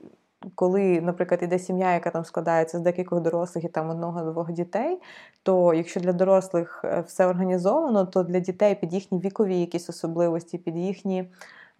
[0.55, 4.99] коли, наприклад, іде сім'я, яка там складається з декількох дорослих і там одного-двох дітей,
[5.43, 10.57] то якщо для дорослих е, все організовано, то для дітей під їхні вікові якісь особливості,
[10.57, 11.29] під їхні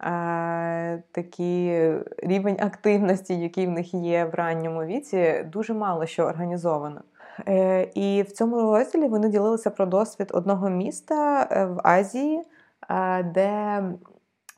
[0.04, 7.00] е, такі рівень активності, який в них є в ранньому віці, дуже мало що організовано.
[7.48, 12.42] Е, І в цьому розділі вони ділилися про досвід одного міста е, в Азії,
[13.34, 13.82] де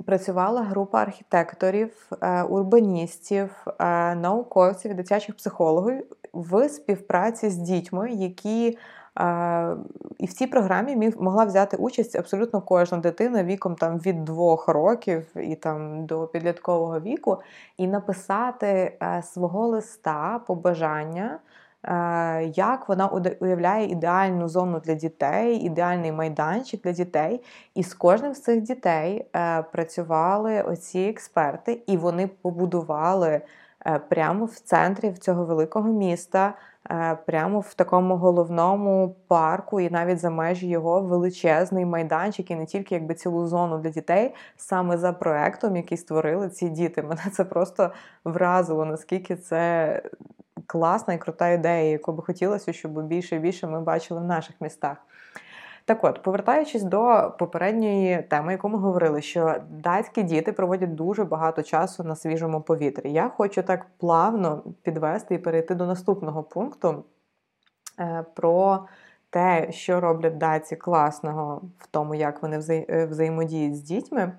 [0.09, 8.79] працювала група архітекторів, е, урбаністів, е, науковців і дитячих психологів в співпраці з дітьми, які
[10.19, 15.27] і в цій програмі могла взяти участь абсолютно кожна дитина віком там від двох років
[15.37, 17.39] і там до підліткового віку,
[17.77, 21.39] і написати свого листа побажання.
[22.55, 23.07] Як вона
[23.41, 27.43] уявляє ідеальну зону для дітей, ідеальний майданчик для дітей.
[27.75, 33.41] І з кожним з цих дітей е, працювали оці експерти, і вони побудували
[33.87, 36.55] е, прямо в центрі цього великого міста,
[36.91, 42.67] е, прямо в такому головному парку, і навіть за межі його величезний майданчик, і не
[42.67, 47.03] тільки якби цілу зону для дітей, саме за проектом, який створили ці діти.
[47.03, 47.91] Мене це просто
[48.25, 50.03] вразило, наскільки це
[50.69, 54.61] класна і крута ідея, яку би хотілося, щоб більше і більше ми бачили в наших
[54.61, 54.97] містах.
[55.85, 61.63] Так от, повертаючись до попередньої теми, яку ми говорили, що датські діти проводять дуже багато
[61.63, 63.13] часу на свіжому повітрі.
[63.13, 67.05] Я хочу так плавно підвести і перейти до наступного пункту
[68.01, 68.87] е, про
[69.31, 74.33] те, що роблять даці класного в тому, як вони е, взаємодіють з дітьми.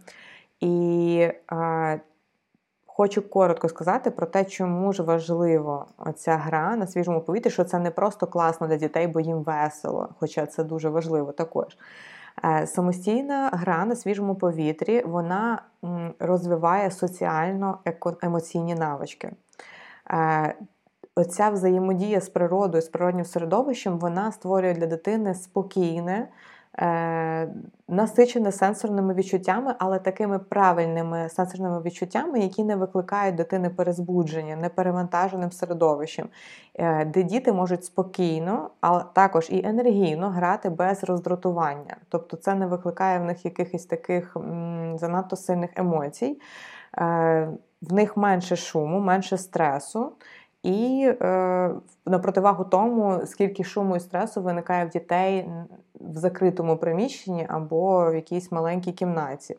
[0.60, 2.00] І е,
[3.00, 5.86] Хочу коротко сказати про те, чому ж важливо
[6.16, 10.10] ця гра на свіжому повітрі, що це не просто класно для дітей, бо їм весело,
[10.20, 11.78] хоча це дуже важливо також.
[12.46, 15.62] Е, самостійна гра на свіжому повітрі вона
[16.20, 19.32] розвиває соціально-емоційні навички.
[20.12, 20.56] Е,
[21.16, 26.28] оця взаємодія з природою, з природнім середовищем, вона створює для дитини спокійне,
[27.88, 36.30] насичене сенсорними відчуттями, але такими правильними сенсорними відчуттями, які не викликають дитини перезбудження, неперевантаженим середовищем,
[36.76, 41.98] е, де діти можуть спокійно, а також і енергійно грати без роздратування.
[42.10, 44.38] Тобто це не викликає в них якихось таких
[44.96, 46.42] занадто сильних емоцій,
[46.98, 47.50] е,
[47.82, 50.12] в них менше шуму, менше стресу.
[50.70, 51.70] І е,
[52.06, 55.50] на противагу тому, скільки шуму і стресу виникає в дітей
[56.00, 59.56] в закритому приміщенні або в якійсь маленькій кімнаті.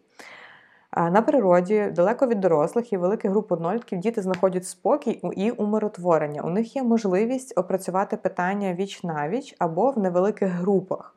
[0.97, 6.43] На природі, далеко від дорослих і великих груп однолітків діти знаходять спокій і умиротворення.
[6.43, 11.15] У них є можливість опрацювати питання віч навіч або в невеликих групах.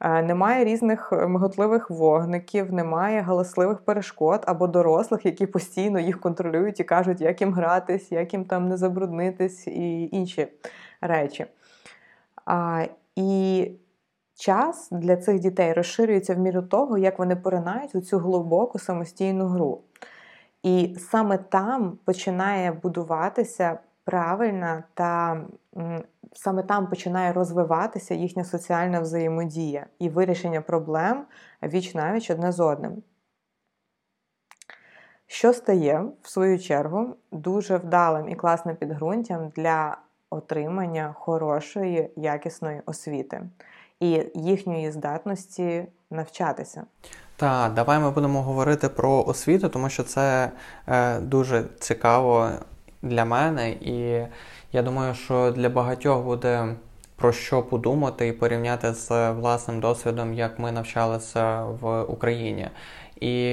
[0.00, 7.20] Немає різних миготливих вогників, немає галасливих перешкод або дорослих, які постійно їх контролюють і кажуть,
[7.20, 10.48] як їм гратись, як їм там не забруднитись і інші
[11.00, 11.46] речі.
[12.44, 12.84] А,
[13.16, 13.70] І
[14.34, 19.46] час для цих дітей розширюється в міру того, як вони поринають у цю глибоку самостійну
[19.46, 19.80] гру.
[20.62, 25.40] І саме там починає будуватися правильна та
[26.32, 31.24] саме там починає розвиватися їхня соціальна взаємодія і вирішення проблем
[31.62, 33.02] віч навіч одне з одним.
[35.26, 39.98] Що стає, в свою чергу, дуже вдалим і класним підґрунтям для
[40.30, 43.42] отримання хорошої, якісної освіти
[44.00, 46.84] і їхньої здатності навчатися.
[47.36, 50.52] Так, давай ми будемо говорити про освіту, тому що це
[50.86, 52.50] е, дуже цікаво
[53.02, 54.26] для мене, і
[54.72, 56.76] я думаю, що для багатьох буде
[57.16, 62.68] про що подумати і порівняти з власним досвідом, як ми навчалися в Україні.
[63.20, 63.52] І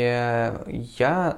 [0.97, 1.35] я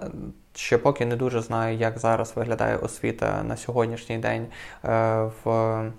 [0.56, 4.48] ще поки не дуже знаю, як зараз виглядає освіта на сьогоднішній день
[4.86, 5.92] е, в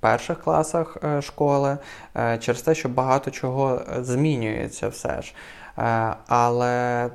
[0.00, 1.78] перших класах е, школи,
[2.16, 5.34] е, через те, що багато чого змінюється все ж.
[6.26, 7.10] Але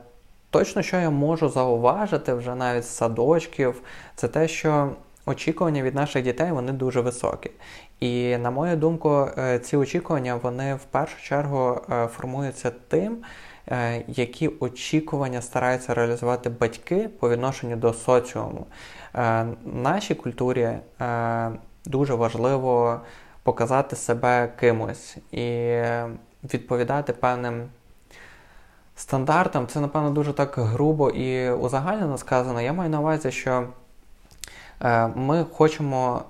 [0.49, 3.81] точно, що я можу зауважити вже навіть з садочків,
[4.15, 4.91] це те, що
[5.25, 7.51] очікування від наших дітей вони дуже високі.
[7.99, 9.27] І, на мою думку,
[9.61, 13.17] ці очікування вони в першу чергу формуються тим.
[13.71, 18.65] Е, які очікування стараються реалізувати батьки по відношенню до соціуму.
[19.15, 21.51] Е, нашій культурі е,
[21.85, 23.01] дуже важливо
[23.43, 25.81] показати себе кимось і
[26.53, 27.69] відповідати певним
[28.99, 29.67] стандартам.
[29.67, 32.61] Це, напевно, дуже так грубо і узагальнено сказано.
[32.61, 33.67] Я маю на увазі, що
[35.15, 36.21] ми хочемо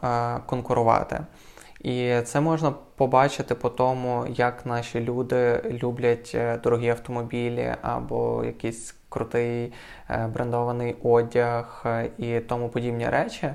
[0.46, 1.20] конкурувати.
[1.80, 8.96] І це можна побачити по тому, як наші люди люблять е, дорогі автомобілі або якийсь
[9.10, 9.74] крутий
[10.10, 13.50] е, брендований одяг е, і тому подібні речі.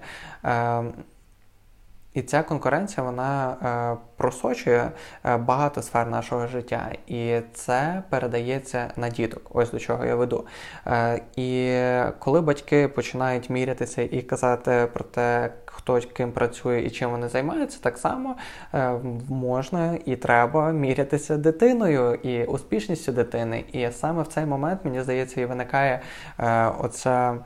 [2.15, 4.91] І ця конкуренція вона е, просочує
[5.39, 9.51] багато сфер нашого життя, і це передається на діток.
[9.55, 10.47] Ось до чого я веду.
[10.87, 11.79] Е, І
[12.19, 17.79] коли батьки починають мірятися і казати про те, хто ким працює і чим вони займаються,
[17.83, 18.37] так само
[18.75, 18.93] е,
[19.29, 23.65] можна і треба мірятися дитиною і успішністю дитини.
[23.73, 26.01] І саме в цей момент, мені здається, і виникає
[26.39, 27.39] е, оця.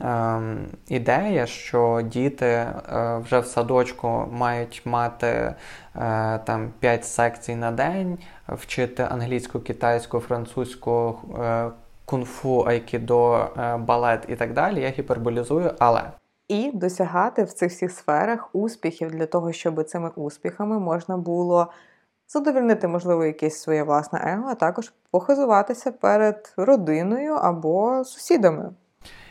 [0.00, 2.72] Ем, ідея, що діти е,
[3.24, 5.54] вже в садочку мають мати е,
[6.44, 11.70] там 5 секцій на день, вчити англійську, китайську, французьку, е,
[12.04, 14.80] кунг-фу, айкідо, балет і так далі.
[14.80, 16.02] Я гіперболізую, але.
[16.48, 21.70] І досягати в цих всіх сферах успіхів для того, щоб цими успіхами можна було
[22.28, 28.70] задовольнити, можливо, якесь своє власне его, а також похизуватися перед родиною або сусідами.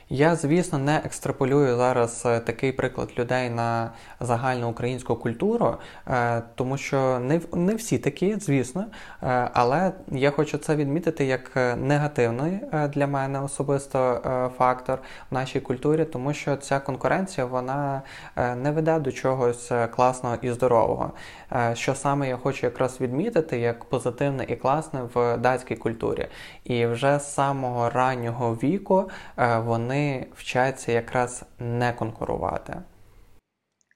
[0.10, 6.78] Я, звісно, не екстраполюю зараз е, такий приклад людей на загальну українську культуру, е, тому
[6.78, 8.86] що не не всі такі, звісно.
[9.24, 14.22] Е, але я хочу це відмітити як негативний для мене особисто
[14.58, 15.00] фактор
[15.32, 18.02] в нашій культурі, тому що ця конкуренція вона
[18.36, 21.12] не веде до чогось класного і здорового.
[21.74, 26.28] Що саме я хочу якраз відмітити як позитивне і класне в датській культурі.
[26.64, 29.10] І вже з самого раннього віку
[29.66, 30.03] вони
[30.36, 32.74] вчаться якраз не конкурувати.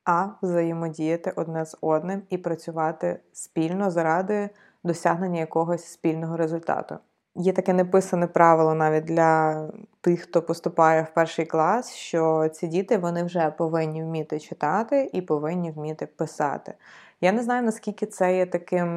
[0.06, 4.50] А взаємодіяти одне з одним і працювати спільно заради
[4.84, 6.98] досягнення якогось спільного результату.
[7.36, 9.62] Є таке неписане правило навіть для
[10.02, 15.22] тих, хто поступає в перший клас, що ці діти вони вже повинні вміти читати і
[15.22, 16.74] повинні вміти писати.
[17.22, 18.88] Я не знаю, наскільки це є таким.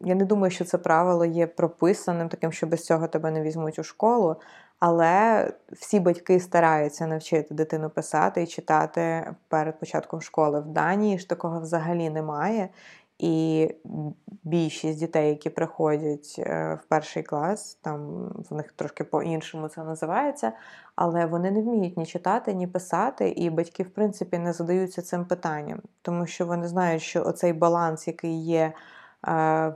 [0.00, 3.78] Я не думаю, що це правило є прописаним, таким, що без цього тебе не візьмуть
[3.78, 4.36] у школу.
[4.78, 10.60] Але всі батьки стараються навчити дитину писати і читати перед початком школи.
[10.60, 12.68] В Данії ж такого взагалі немає.
[13.18, 13.68] І
[14.42, 20.52] більшість дітей, які приходять е, в перший клас, там в них трошки по-іншому це називається,
[20.96, 25.24] але вони не вміють ні читати, ні писати, і батьки, в принципі, не задаються цим
[25.24, 28.72] питанням, тому що вони знають, що оцей баланс, який є е,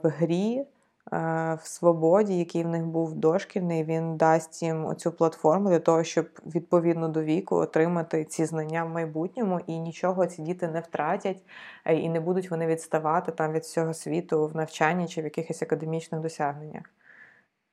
[0.02, 0.66] в грі,
[1.12, 6.26] в свободі, який в них був дошкільний, він дасть їм оцю платформу для того, щоб
[6.46, 11.42] відповідно до віку отримати ці знання в майбутньому, і нічого ці діти не втратять,
[11.84, 15.62] е, і не будуть вони відставати там від всього світу в навчанні чи в якихось
[15.62, 16.82] академічних досягненнях.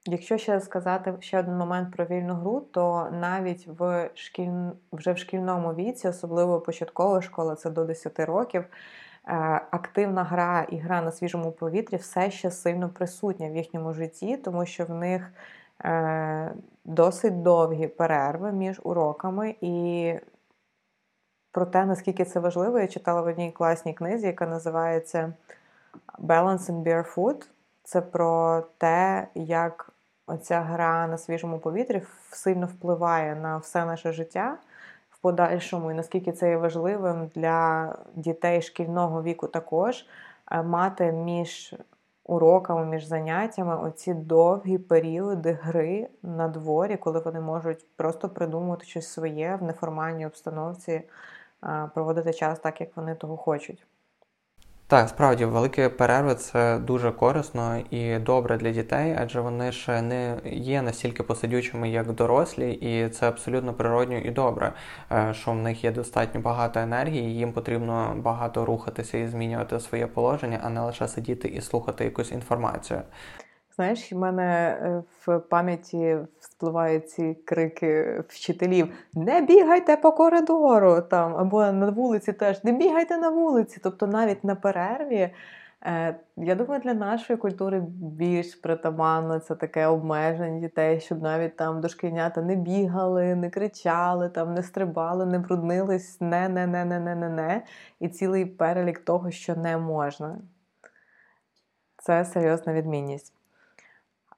[0.06, 4.69] Якщо ще сказати ще один момент про вільну гру, то навіть в шкіль...
[4.91, 8.67] вже в шкільному віці, особливо початкова школа, це до 10 років, Е,
[9.71, 14.65] активна гра і гра на свіжому повітрі все ще сильно присутня в їхньому житті, тому
[14.65, 15.31] що в них
[15.83, 16.53] е,
[16.85, 19.55] досить довгі перерви між уроками.
[19.61, 20.13] І
[21.51, 25.33] про те, наскільки це важливо, я читала в одній класній книзі, яка називається
[26.19, 27.45] Balance in Barefoot.
[27.83, 29.93] Це про те, як
[30.27, 34.57] оця гра на свіжому повітрі сильно впливає на все наше життя
[35.21, 40.05] подальшому, і наскільки це є важливим для дітей шкільного віку також
[40.51, 41.75] е, мати між
[42.23, 49.08] уроками, між заняттями оці довгі періоди гри на дворі, коли вони можуть просто придумувати щось
[49.08, 51.01] своє в неформальній обстановці,
[51.63, 53.86] е, проводити час так, як вони того хочуть.
[54.89, 60.38] Так, справді великі перерви це дуже корисно і добре для дітей, адже вони ще не
[60.45, 64.73] є настільки посидючими, як дорослі, і це абсолютно природньо і добре,
[65.12, 70.08] е, що в них є достатньо багато енергії, їм потрібно багато рухатися і змінювати своє
[70.08, 73.02] положення, а не лише сидіти і слухати якусь інформацію.
[73.79, 81.35] Знаєш, в мене е, в пам'яті вспливають ці крики вчителів: не бігайте по коридору там,
[81.35, 83.79] або на вулиці теж не бігайте на вулиці.
[83.83, 85.33] Тобто навіть на перерві.
[85.85, 91.81] Е, я думаю, для нашої культури більш притаманно це таке обмеження дітей, щоб навіть там
[91.81, 97.15] дошкільнята не бігали, не кричали, там не стрибали, не бруднились, не, не, не, не, не,
[97.15, 97.61] не, не.
[97.99, 100.37] І цілий перелік того, що не можна.
[101.97, 103.38] Це серйозна відмінність.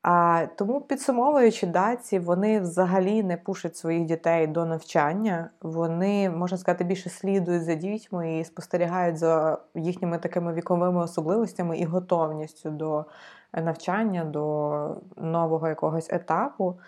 [0.02, 5.50] А тому, підсумовуючи даці, вони взагалі не пушать своїх дітей до навчання.
[5.62, 11.86] Вони, можна сказати, більше слідують за дітьми і спостерігають за їхніми такими віковими особливостями і
[11.86, 13.06] готовністю до
[13.54, 16.80] навчання, до нового якогось етапу.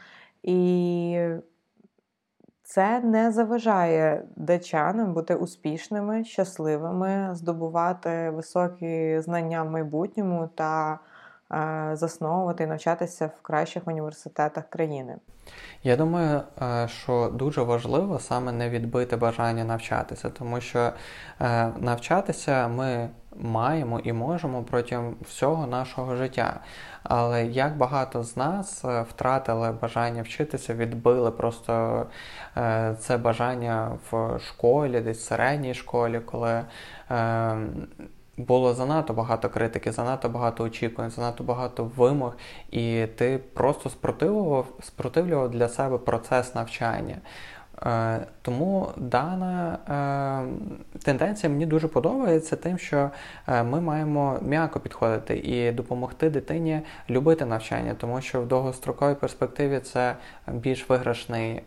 [0.44, 1.28] І
[2.64, 11.00] це не заважає дачанам бути успішними, щасливими, здобувати високі знання в майбутньому та
[11.94, 15.18] засновувати і навчатися в кращих університетах країни.
[15.84, 20.92] Я думаю, е, що дуже важливо саме не відбити бажання навчатися, тому що
[21.42, 26.60] е, навчатися ми маємо і можемо протягом всього нашого життя.
[27.04, 32.06] Але як багато з нас е, втратили бажання вчитися, відбили просто
[33.00, 36.64] це бажання в школі, десь в середній школі, коли
[38.38, 42.34] було занадто багато критики, занадто багато очікувань, занадто багато вимог,
[42.72, 47.18] і ти просто спротивлював, спротивлював для себе процес навчання.
[47.82, 49.80] Е, тому дана
[50.94, 53.10] е, тенденція мені дуже подобається тим, що
[53.48, 59.80] е, ми маємо м'яко підходити і допомогти дитині любити навчання, тому що в довгостроковій перспективі
[59.80, 60.16] це
[60.48, 61.62] більш виграшний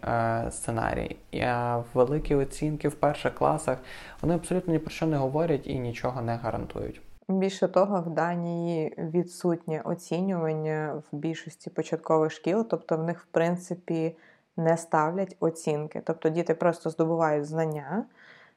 [0.50, 1.16] сценарій.
[1.42, 3.78] А великі оцінки в перших класах
[4.22, 7.00] вони абсолютно ні про що не говорять і нічого не гарантують.
[7.28, 14.16] Більше того, в Данії відсутнє оцінювання в більшості початкових шкіл, тобто в них, в принципі,
[14.56, 16.02] не ставлять оцінки.
[16.04, 18.04] Тобто діти просто здобувають знання,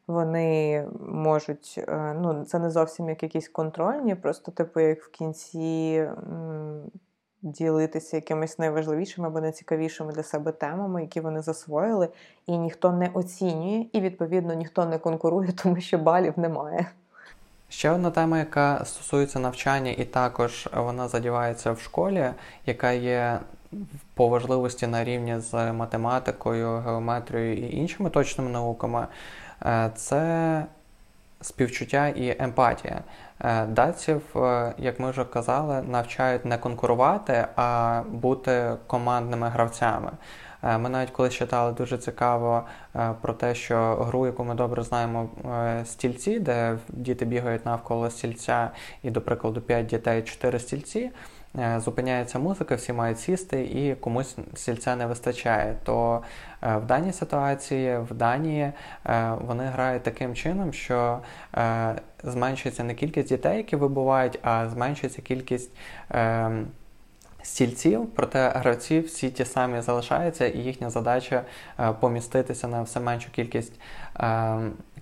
[0.08, 6.08] вони можуть, е, ну, це не зовсім як якісь контрольні, просто, типу, як в кінці
[7.42, 12.10] ділитися якимись найважливішими або найцікавішими для себе темами, які вони засвоїли,
[12.46, 16.86] і ніхто не оцінює, і, відповідно, ніхто не конкурує, тому що балів немає.
[17.70, 22.30] Ще одна тема, яка стосується навчання, і також вона задівається в школі,
[22.66, 23.40] яка є
[24.14, 29.08] по важливості на рівні з математикою, геометрією і іншими точними науками,
[29.66, 30.66] е, це
[31.42, 33.02] співчуття і емпатія.
[33.42, 40.12] Е, датців, е, як ми вже казали, навчають не конкурувати, а бути командними гравцями.
[40.64, 42.64] Ми навіть колись читали дуже цікаво
[43.22, 45.30] про те, що гру, яку ми добре знаємо,
[45.86, 48.72] стільці, де діти бігають навколо стільця,
[49.04, 51.12] і, до прикладу, 5 дітей, 4 стільці.
[51.58, 55.76] Е, зупиняється музика, всі мають сісти і комусь стільця не вистачає.
[55.84, 56.22] То
[56.64, 58.72] е, в даній ситуації, в Данії,
[59.06, 61.20] е, вони грають таким чином, що
[62.24, 65.72] зменшується не кількість дітей, які вибувають, а зменшується кількість.
[67.44, 71.42] Стільців, проте гравці всі ті самі залишаються, і їхня задача
[72.00, 73.80] поміститися на все меншу кількість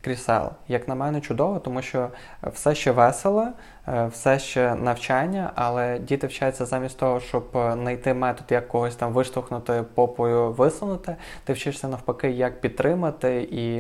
[0.02, 0.50] крісел.
[0.68, 2.10] Як на мене, чудово, тому що
[2.44, 3.48] все ще весело,
[3.88, 9.14] е, все ще навчання, але діти вчаться замість того, щоб знайти метод, як когось там
[9.14, 11.16] виштовхнути попою, висунути.
[11.44, 13.78] Ти вчишся навпаки, як підтримати і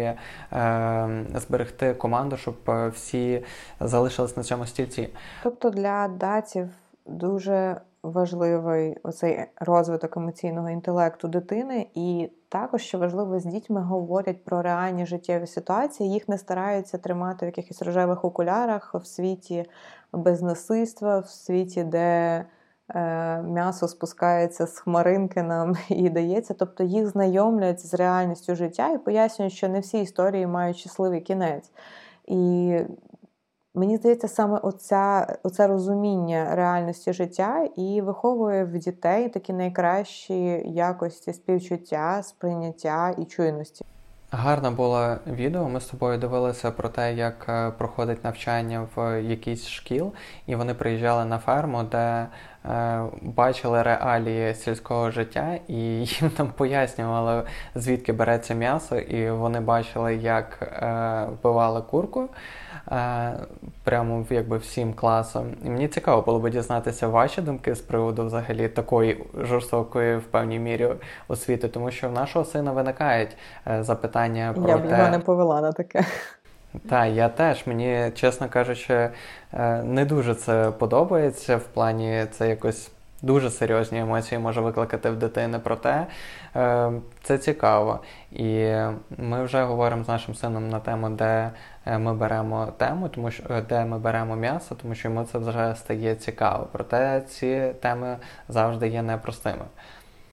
[0.57, 2.55] е, зберегти команду, щоб
[2.93, 3.43] всі
[3.79, 5.09] залишились на цьому стільці.
[5.43, 6.69] Тобто для датів
[7.05, 14.61] дуже важливий оцей розвиток емоційного інтелекту дитини, і також що важливо з дітьми говорять про
[14.61, 16.11] реальні життєві ситуації.
[16.11, 19.65] Їх не стараються тримати в якихось рожевих окулярах в світі
[20.13, 22.45] без насильства, в світі, де
[22.89, 26.53] е, м'ясо спускається з хмаринки нам і дається.
[26.53, 31.71] Тобто їх знайомлять з реальністю життя і пояснюють, що не всі історії мають щасливий кінець.
[32.25, 32.79] І
[33.77, 41.33] Мені здається, саме оця, оце розуміння реальності життя і виховує в дітей такі найкращі якості
[41.33, 43.85] співчуття, сприйняття і чуйності.
[44.31, 45.69] Гарне було відео.
[45.69, 50.11] Ми з тобою дивилися про те, як е, проходить навчання в якійсь шкіл,
[50.47, 52.27] і вони приїжджали на ферму, де
[52.65, 55.75] е, бачили реалії сільського життя, і
[56.21, 57.43] їм там пояснювали,
[57.75, 62.29] звідки береться м'ясо, і вони бачили, як е, вбивали курку.
[62.91, 63.33] Е,
[63.83, 65.53] прямо якби всім класом.
[65.65, 70.59] І мені цікаво було би дізнатися ваші думки з приводу взагалі такої жорстокої в певній
[70.59, 70.89] мірі
[71.27, 74.87] освіти, тому що в нашого сина виникають е, запитання про я те...
[74.87, 76.05] Б його не повела на таке.
[76.89, 77.67] Так, я теж.
[77.67, 79.09] Мені, чесно кажучи,
[79.53, 82.91] е, не дуже це подобається в плані це якось
[83.21, 85.59] дуже серйозні емоції може викликати в дитини.
[85.63, 86.07] Проте
[86.55, 86.91] е,
[87.23, 87.99] це цікаво.
[88.31, 88.73] І
[89.17, 91.51] ми вже говоримо з нашим сином на тему, де
[91.85, 95.37] е, ми беремо тему, тому що е, де ми беремо м'ясо, тому що йому це
[95.37, 96.67] вже стає цікаво.
[96.71, 98.17] Проте ці теми
[98.49, 99.65] завжди є непростими.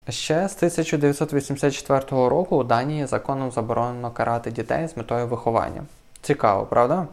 [0.09, 5.83] Ще з 1984 року у Данії законом заборонено карати дітей з метою виховання.
[6.23, 7.07] Цікаво, правда?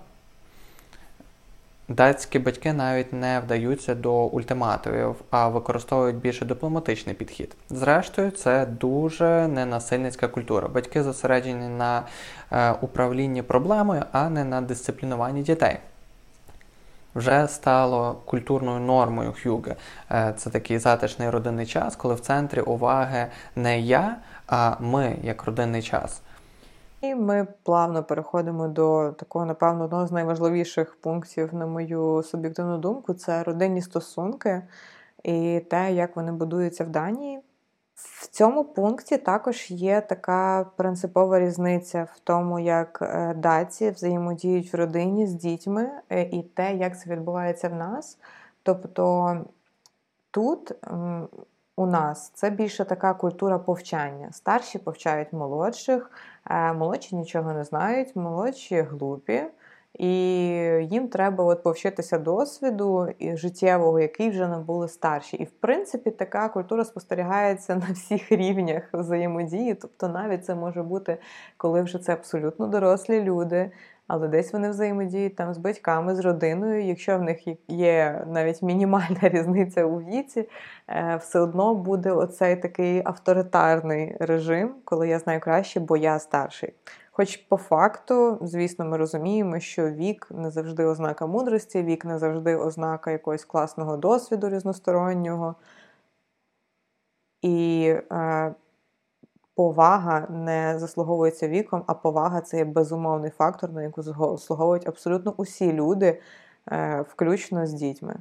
[1.92, 7.56] Датські батьки навіть не вдаються до ультиматумів, а використовують більше дипломатичний підхід.
[7.70, 10.68] Зрештою, це дуже ненасильницька культура.
[10.68, 12.04] Батьки зосереджені на
[12.52, 15.78] е, управлінні проблемою, а не на дисциплінуванні дітей.
[17.16, 19.76] Вже стало культурною нормою хюге.
[20.12, 24.18] Е, це такий затишний родинний час, коли в центрі уваги не я,
[24.48, 26.22] а ми як родинний час.
[27.02, 33.14] І ми плавно переходимо до такого, напевно, одного з найважливіших пунктів, на мою суб'єктивну думку,
[33.14, 34.62] це родинні стосунки
[35.24, 37.40] і те, як вони будуються в Данії.
[37.96, 44.76] В цьому пункті також є така принципова різниця в тому, як е, даці взаємодіють в
[44.76, 48.18] родині з дітьми, е, і те, як це відбувається в нас.
[48.64, 49.38] Тобто
[50.32, 50.72] тут
[51.76, 54.32] у нас це більше така культура повчання.
[54.32, 56.12] Старші повчають молодших,
[56.50, 59.44] молодші нічого не знають, молодші глупі.
[60.00, 60.10] І
[60.92, 65.38] їм треба от повчитися досвіду життєвого, який вже набули старші.
[65.38, 69.74] І в принципі така культура спостерігається на всіх рівнях взаємодії.
[69.74, 71.18] Тобто, навіть це може бути,
[71.58, 73.72] коли вже це абсолютно дорослі люди,
[74.14, 76.84] але десь вони взаємодіють там з батьками, з родиною.
[76.84, 80.50] Якщо в них є навіть мінімальна різниця у віці,
[80.88, 86.74] е, все одно буде оцей такий авторитарний режим, коли я знаю краще, бо я старший.
[87.12, 92.56] Хоч по факту, звісно, ми розуміємо, що вік не завжди ознака мудрості, вік не завжди
[92.56, 95.56] ознака якогось класного досвіду різностороннього.
[97.42, 98.54] І е,
[99.62, 105.74] повага не заслуговується віком, а повага це є безумовний фактор, на яку заслуговують абсолютно усі
[105.74, 106.20] люди,
[106.72, 108.16] е, включно з дітьми.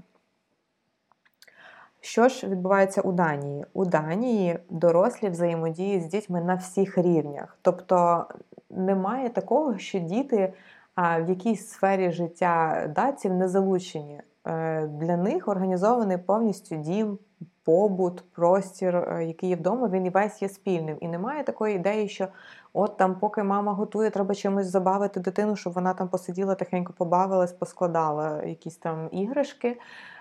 [2.01, 3.65] Що ж відбувається у Данії?
[3.73, 7.59] У Данії дорослі взаємодіють з дітьми на всіх рівнях.
[7.63, 8.25] Тобто
[8.71, 10.53] немає такого, що діти
[10.97, 14.21] в якійсь сфері життя датців не залучені.
[14.47, 17.19] Е, для них організований повністю дім,
[17.65, 20.97] побут, простір, е, який є вдома, він і весь є спільним.
[21.01, 22.29] І немає такої ідеї, що
[22.73, 27.53] от там, поки мама готує, треба чимось забавити дитину, щоб вона там посиділа, тихенько побавилась,
[27.53, 29.79] поскладала якісь там іграшки.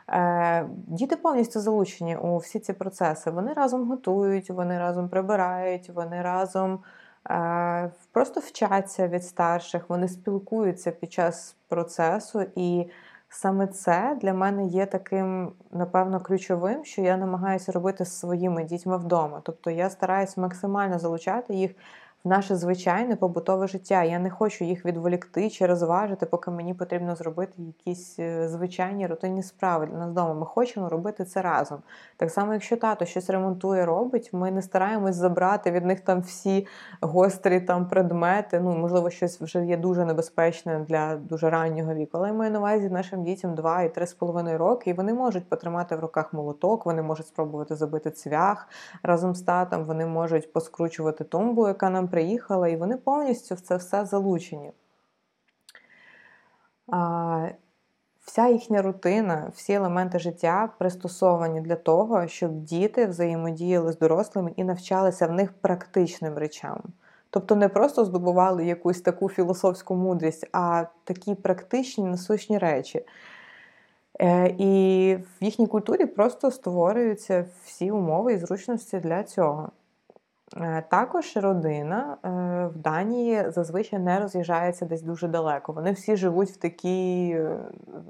[0.09, 3.32] Е, діти повністю залучені у всі ці процеси.
[3.32, 6.80] Вони разом готують, вони разом прибирають, вони разом.
[8.11, 12.89] Просто вчаться від старших, вони спілкуються під час процесу, і
[13.30, 18.98] саме це для мене є таким, напевно, ключовим, що я намагаюся робити з своїми дітьми
[18.98, 19.42] вдома.
[19.44, 21.72] Тобто я стараюсь максимально залучати їх
[22.24, 24.03] в наше звичайне побутове життя.
[24.03, 29.43] Я не хочу їх відволікти чи розважити, поки мені потрібно зробити якісь е, звичайні рутинні
[29.43, 30.34] справи для нас вдома.
[30.34, 31.80] Ми хочемо робити це разом.
[32.17, 36.67] Так само, якщо тато щось ремонтує, робить, ми не стараємось забрати від них там всі
[37.01, 38.59] гострі там предмети.
[38.59, 42.17] Ну, можливо, щось вже є дуже небезпечне для дуже раннього віку.
[42.17, 45.99] Але маю на увазі нашим дітям 2 і 3,5 роки, і вони можуть потримати в
[45.99, 48.67] руках молоток, вони можуть спробувати забити цвях
[49.03, 53.76] разом з татом, вони можуть поскручувати тумбу, яка нам приїхала, і вони повністю в це
[53.76, 54.72] все залучені.
[56.88, 57.47] А,
[58.22, 64.63] Вся їхня рутина, всі елементи життя пристосовані для того, щоб діти взаємодіяли з дорослими і
[64.63, 66.84] навчалися в них практичним речам.
[67.30, 73.05] Тобто не просто здобували якусь таку філософську мудрість, а такі практичні насущні речі.
[74.22, 79.72] Е, і в їхній культурі просто створюються всі умови і зручності для цього.
[80.58, 82.30] Е, також родина е,
[82.68, 85.74] в Данії зазвичай не роз'їжджається десь дуже далеко.
[85.74, 87.58] Вони всі живуть в такій е,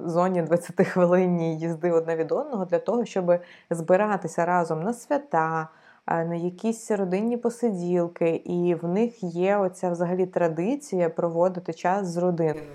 [0.05, 5.67] зоні 20 хвилинній їзди одне від одного для того, щоб збиратися разом на свята,
[6.07, 12.65] на якісь родинні посиділки, і в них є оця взагалі традиція проводити час з родиною.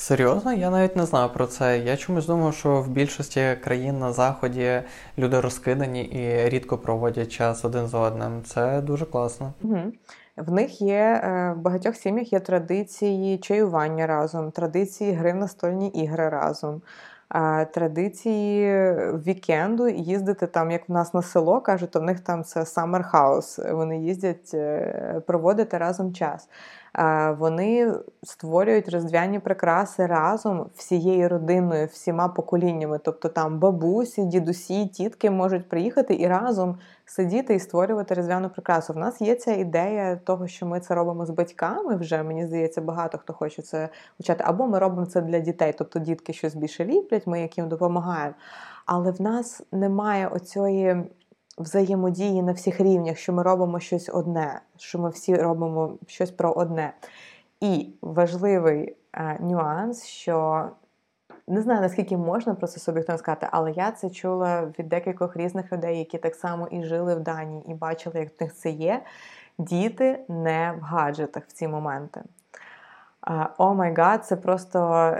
[0.00, 1.78] Серйозно, я навіть не знав про це.
[1.78, 4.82] Я чомусь думав, що в більшості країн на заході
[5.18, 8.42] люди розкидані і рідко проводять час один з одним.
[8.44, 9.52] Це дуже класно.
[9.62, 9.78] Угу.
[10.36, 15.88] В них є е, в багатьох сім'ях є традиції чаювання разом, традиції гри в настольні
[15.88, 16.82] ігри разом.
[17.74, 18.72] Традиції
[19.26, 23.10] вікенду їздити там, як в нас на село кажуть, то в них там це summer
[23.10, 26.48] house, Вони їздять е, проводити разом час.
[27.38, 33.00] Вони створюють різдвяні прикраси разом всією родиною, всіма поколіннями.
[33.04, 38.92] Тобто там бабусі, дідусі, тітки можуть приїхати і разом сидіти і створювати різдвяну прикрасу.
[38.92, 41.96] В нас є ця ідея того, що ми це робимо з батьками.
[41.96, 44.44] Вже мені здається, багато хто хоче це почати.
[44.46, 48.34] Або ми робимо це для дітей, тобто дітки щось більше ліплять, ми яким допомагаємо.
[48.86, 51.04] Але в нас немає оцієї
[51.60, 56.52] взаємодії на всіх рівнях, що ми робимо щось одне, що ми всі робимо щось про
[56.52, 56.92] одне.
[57.60, 60.64] І важливий е, нюанс, що
[61.46, 65.72] не знаю, наскільки можна про це суб'єктивно сказати, але я це чула від декількох різних
[65.72, 69.02] людей, які так само і жили в Данії, і бачили, як в них це є.
[69.58, 72.22] Діти не в гаджетах в ці моменти.
[73.58, 74.78] Oh my God, це просто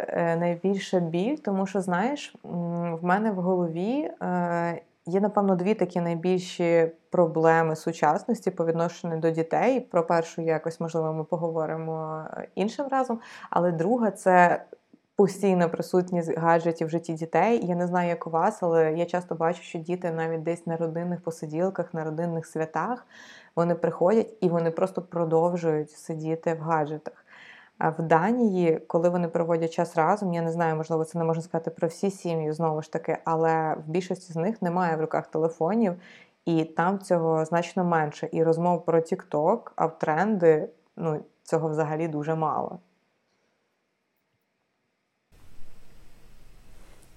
[0.09, 6.01] е, найбільша біль, тому що, знаєш, в мене в голові е, Є, напевно, дві такі
[6.01, 9.81] найбільші проблеми сучасності по відношенню до дітей.
[9.81, 12.25] Про першу якось, можливо, ми поговоримо
[12.55, 13.21] іншим разом.
[13.51, 14.65] Але друга це
[15.17, 17.67] постійна присутність гаджетів в житті дітей.
[17.67, 20.77] Я не знаю, як у вас, але я часто бачу, що діти навіть десь на
[20.77, 23.07] родинних посиділках, на родинних святах
[23.57, 27.25] вони приходять і вони просто продовжують сидіти в гаджетах.
[27.81, 31.71] В Данії, коли вони проводять час разом, я не знаю, можливо, це не можна сказати
[31.71, 35.95] про всі сім'ї знову ж таки, але в більшості з них немає в руках телефонів,
[36.45, 38.29] і там цього значно менше.
[38.33, 42.79] І розмов про TikTok, а в тренди ну, цього взагалі дуже мало.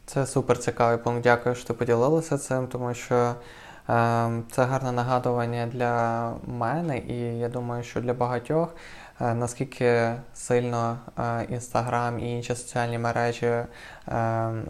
[0.05, 1.23] Це супер цікавий пункт.
[1.23, 3.35] Дякую, що ти поділилася цим, тому що е,
[4.51, 8.75] це гарне нагадування для мене, і я думаю, що для багатьох.
[9.21, 10.97] Е, наскільки сильно
[11.49, 13.65] Інстаграм і інші соціальні мережі е,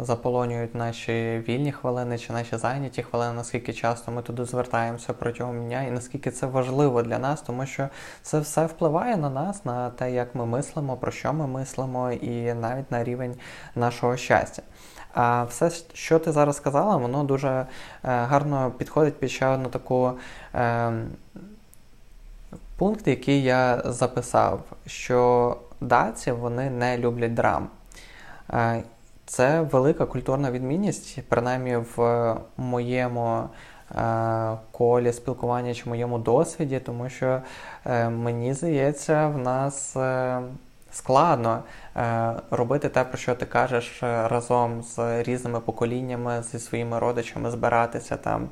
[0.01, 5.83] заполонюють наші вільні хвилини чи наші зайняті хвилини, наскільки часто ми туди звертаємося протягом дня,
[5.83, 7.89] і наскільки це важливо для нас, тому що
[8.21, 12.53] це все впливає на нас, на те, як ми мислимо, про що ми мислимо, і
[12.53, 13.35] навіть на рівень
[13.75, 14.61] нашого щастя.
[15.13, 17.65] А все, що ти зараз сказала, воно дуже е,
[18.01, 20.13] гарно підходить під ще одну таку
[20.53, 21.07] ем,
[22.83, 27.67] пункт, який я записав, що даці вони не люблять драм.
[28.53, 28.83] Е,
[29.25, 33.49] це велика культурна відмінність, принаймні в моєму
[33.95, 37.41] е, колі спілкування чи моєму досвіді, тому що
[37.85, 39.97] е, мені здається, в нас
[40.91, 41.63] складно
[42.51, 48.49] робити те, про що ти кажеш разом з різними поколіннями, зі своїми родичами, збиратися там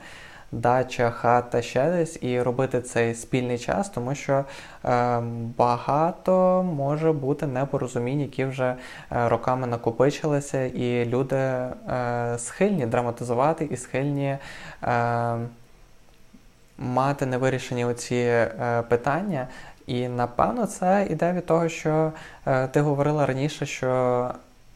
[0.52, 4.46] дача, хата, ще десь, і робити цей спільний час, тому що
[4.86, 5.20] е,
[5.58, 8.76] багато може бути непорозумінь, які вже
[9.12, 11.70] е, роками накопичилися, і люди е,
[12.38, 14.38] схильні драматизувати і схильні.
[14.84, 15.38] Е,
[16.78, 19.48] Мати невирішені оці е, питання,
[19.88, 22.12] і напевно це іде від того, що
[22.48, 24.32] е, ти говорила раніше, що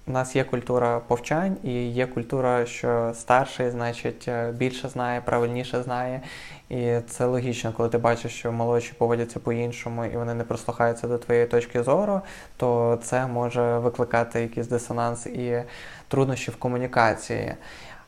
[0.07, 5.83] у нас є культура повчань і є культура, що старший, значить, е, більше знає, правильніше
[5.83, 6.21] знає.
[6.69, 11.17] І це логічно, коли ти бачиш, що молодші поводяться по-іншому і вони не прислухаються до
[11.17, 12.21] твоєї точки зору,
[12.57, 15.63] то це може викликати якийсь дисонанс і
[16.07, 17.53] труднощі в комунікації.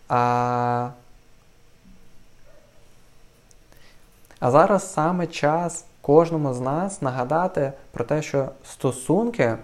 [0.09, 0.89] А
[4.39, 9.57] а зараз саме час кожному з нас нагадати про те, що стосунки.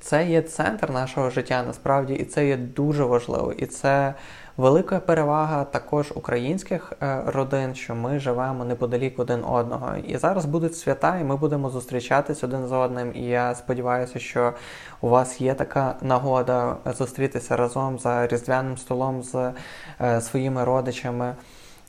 [0.00, 3.52] Це є центр нашого життя насправді, і це є дуже важливо.
[3.52, 4.14] І це
[4.56, 9.96] велика перевага також українських е, родин, що ми живемо неподалік один одного.
[9.96, 13.12] І зараз будуть свята, і ми будемо зустрічатись один з одним.
[13.14, 14.52] І я сподіваюся, що
[15.00, 19.52] у вас є така нагода зустрітися разом за різдвяним столом з
[20.00, 21.34] е, своїми родичами.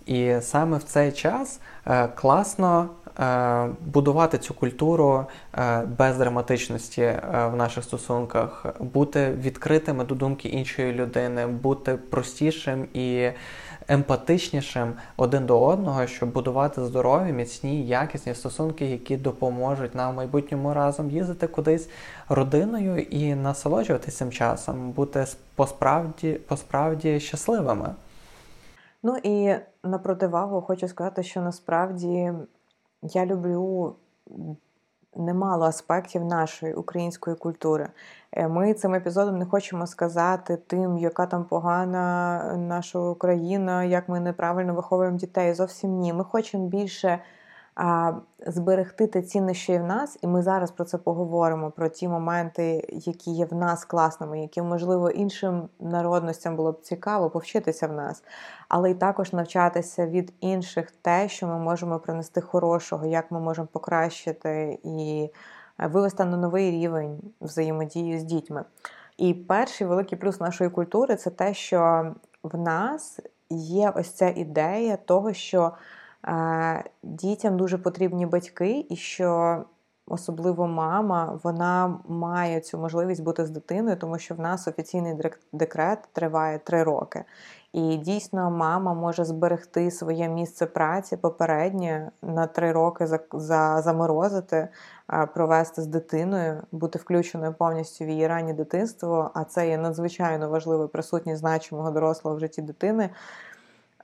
[0.05, 2.89] І саме в цей час е, класно
[3.85, 7.21] будувати цю культуру е, без драматичності е,
[7.53, 13.29] в наших стосунках, бути відкритими до думки іншої людини, бути простішим і
[13.87, 20.73] емпатичнішим один до одного, щоб будувати здорові, міцні, якісні стосунки, які допоможуть нам в майбутньому
[20.73, 21.89] разом їздити кудись
[22.29, 27.95] родиною і насолоджуватися цим часом, бути посправді, посправді щасливими.
[29.03, 32.33] Ну і на противагу хочу сказати, що насправді
[33.13, 33.95] я люблю
[35.15, 37.89] немало аспектів нашої української культури.
[38.31, 44.19] Е, ми цим епізодом не хочемо сказати тим, яка там погана наша Україна, як ми
[44.19, 45.53] неправильно виховуємо дітей.
[45.53, 46.13] Зовсім ні.
[46.13, 47.19] Ми хочемо більше
[48.47, 52.07] зберегти те цінне, що є в нас, і ми зараз про це поговоримо: про ті
[52.07, 57.93] моменти, які є в нас класними, які, можливо, іншим народностям було б цікаво повчитися в
[57.93, 58.23] нас,
[58.69, 63.67] але й також навчатися від інших те, що ми можемо принести хорошого, як ми можемо
[63.67, 65.29] покращити і
[65.77, 68.63] вивести на новий рівень взаємодії з дітьми.
[69.17, 72.11] І перший великий плюс нашої культури це те, що
[72.43, 73.19] в нас
[73.49, 75.73] є ось ця ідея того, що
[77.03, 79.63] дітям дуже потрібні батьки, і що
[80.07, 85.15] особливо мама вона має цю можливість бути з дитиною, тому що в нас офіційний
[85.51, 87.23] декрет триває три роки.
[87.73, 94.67] І дійсно мама може зберегти своє місце праці попереднє на три роки за, за заморозити,
[95.33, 99.31] провести з дитиною, бути включеною повністю в її раннє дитинство.
[99.33, 103.09] А це є надзвичайно важливою присутність значимого дорослого в житті дитини.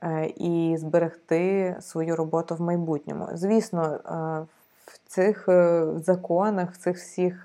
[0.04, 3.28] Е, і зберегти свою роботу в майбутньому.
[3.32, 4.00] Звісно, е,
[4.86, 7.44] в цих е, законах, в цих всіх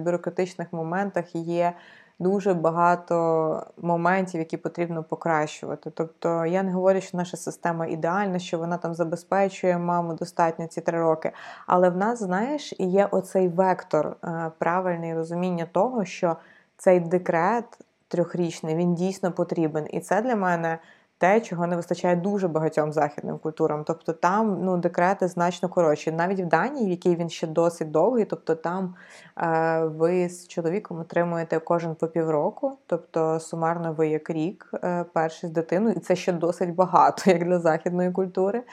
[0.00, 1.72] бюрократичних моментах є
[2.18, 5.90] дуже багато моментів, які потрібно покращувати.
[5.90, 10.80] Тобто я не говорю, що наша система ідеальна, що вона там забезпечує маму достатньо ці
[10.80, 11.32] три роки.
[11.66, 14.16] Але в нас, знаєш, є оцей вектор
[14.58, 16.36] правильний розуміння того, що
[16.76, 17.78] цей декрет
[18.08, 19.86] трьохрічний він дійсно потрібен.
[19.90, 20.78] І це для мене
[21.18, 23.84] те, чого не вистачає дуже багатьом західним культурам.
[23.86, 26.12] Тобто там ну, декрети значно коротші.
[26.12, 28.94] Навіть в Данії, в якій він ще досить довгий, тобто там
[29.38, 35.50] е, ви з чоловіком отримуєте кожен по півроку, тобто сумарно ви як рік е, перший
[35.50, 38.58] з дитиною, і це ще досить багато, як для західної культури.
[38.58, 38.64] Е,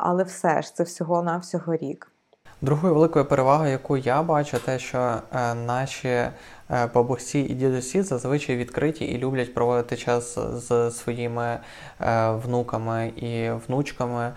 [0.00, 2.12] але все ж це всього-навсього рік.
[2.60, 6.32] Другою великою перевагою, яку я бачу, те, що е, наші е,
[6.94, 11.58] бабусі і дідусі зазвичай відкриті і люблять проводити час з своїми
[12.00, 14.32] е, внуками і внучками,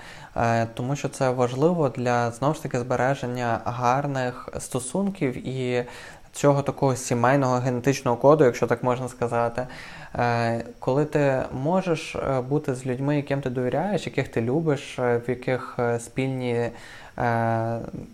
[0.73, 5.85] тому що це важливо для знову ж таки збереження гарних стосунків і
[6.31, 9.67] цього такого сімейного генетичного коду, якщо так можна сказати.
[10.79, 12.15] Коли ти можеш
[12.49, 16.71] бути з людьми, яким ти довіряєш, яких ти любиш, в яких спільні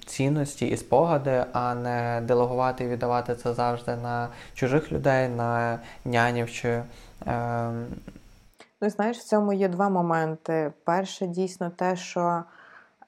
[0.05, 6.51] цінності і спогади, а не делегувати і віддавати це завжди на чужих людей, на нянів
[6.51, 6.83] чи.
[8.81, 10.73] Ну, знаєш, в цьому є два моменти.
[10.83, 12.43] Перше, дійсно, те, що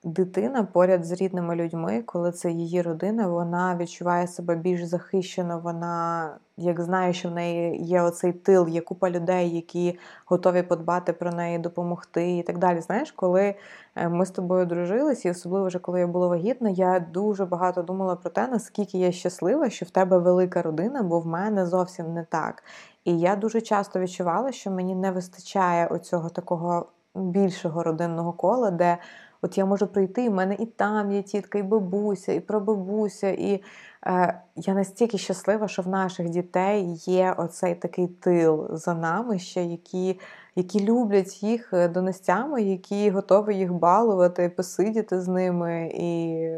[0.04, 5.60] дитина поряд з рідними людьми, коли це її родина, вона відчуває себе більш захищено.
[5.60, 11.14] Вона як знає, що в неї є оцей тил, є купа людей, які готові подбати
[11.14, 12.82] про неї, допомогти і так далі.
[12.82, 13.56] Знаєш, коли
[13.95, 17.82] е, ми з тобою дружились, і особливо вже коли я була вагітна, я дуже багато
[17.82, 22.14] думала про те, наскільки я щаслива, що в тебе велика родина, бо в мене зовсім
[22.14, 22.64] не так.
[23.06, 26.86] І я дуже часто відчувала, що мені не вистачає оцього такого
[27.16, 28.97] більшого родинного кола, де
[29.42, 33.30] От я можу прийти, і в мене і там є тітка, і бабуся, і прабабуся.
[33.30, 33.64] І
[34.06, 39.64] е, я настільки щаслива, що в наших дітей є оцей такий тил за нами, ще
[39.64, 40.20] які
[40.56, 46.50] які люблять їх е, донестями, які готові їх балувати, посидіти з ними і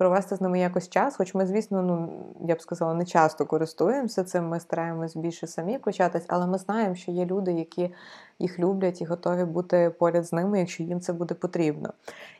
[0.00, 1.16] провести з ними якось час.
[1.16, 2.12] Хоч ми, звісно, ну
[2.48, 4.48] я б сказала, не часто користуємося цим.
[4.48, 7.90] Ми стараємось більше самі включатись, але ми знаємо, що є люди, які
[8.38, 11.92] їх люблять і готові бути поряд з ними, якщо їм це буде потрібно.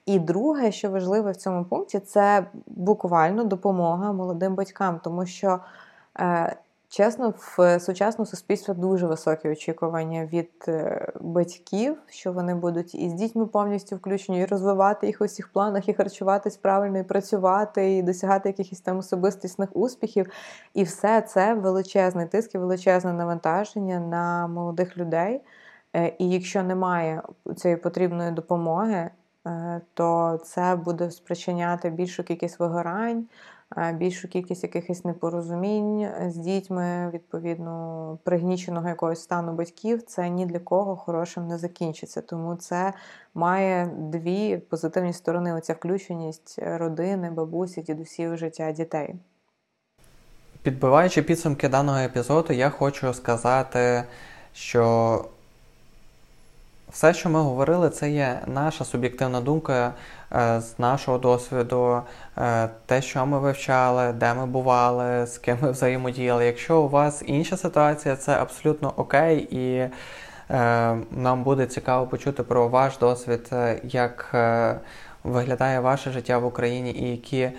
[0.06, 5.60] І друге, що важливе в цьому пункті, це буквально допомога молодим батькам, тому що.
[6.90, 13.10] Е, Чесно, в сучасному суспільстві дуже високі очікування від е, батьків, що вони будуть і
[13.10, 17.96] з дітьми повністю включені, і розвивати їх у всіх планах, і харчуватись правильно, і працювати,
[17.96, 20.26] і досягати якихось там особистісних успіхів.
[20.74, 25.40] І все це величезний тиск і величезне навантаження на молодих людей.
[25.96, 27.22] Е, і якщо немає
[27.56, 29.10] цієї потрібної допомоги,
[29.46, 33.26] е, то це буде спричиняти більшу кількість вигорань
[33.94, 40.96] більшу кількість якихось непорозумінь з дітьми, відповідно, пригніченого якогось стану батьків, це ні для кого
[40.96, 42.20] хорошим не закінчиться.
[42.20, 42.92] Тому це
[43.34, 49.14] має дві позитивні сторони: оця включеність родини, бабусі, дідусів, життя дітей.
[50.62, 54.04] Підбиваючи підсумки даного епізоду, я хочу сказати,
[54.52, 55.24] що
[56.90, 59.92] все, що ми говорили, це є наша суб'єктивна думка е,
[60.32, 62.02] з нашого досвіду,
[62.38, 66.46] е, те, що ми вивчали, де ми бували, з ким ми взаємодіяли.
[66.46, 69.90] Якщо у вас інша ситуація, це абсолютно окей, і е,
[71.10, 73.50] нам буде цікаво почути про ваш досвід,
[73.82, 74.34] як
[75.24, 77.50] виглядає ваше життя в Україні і які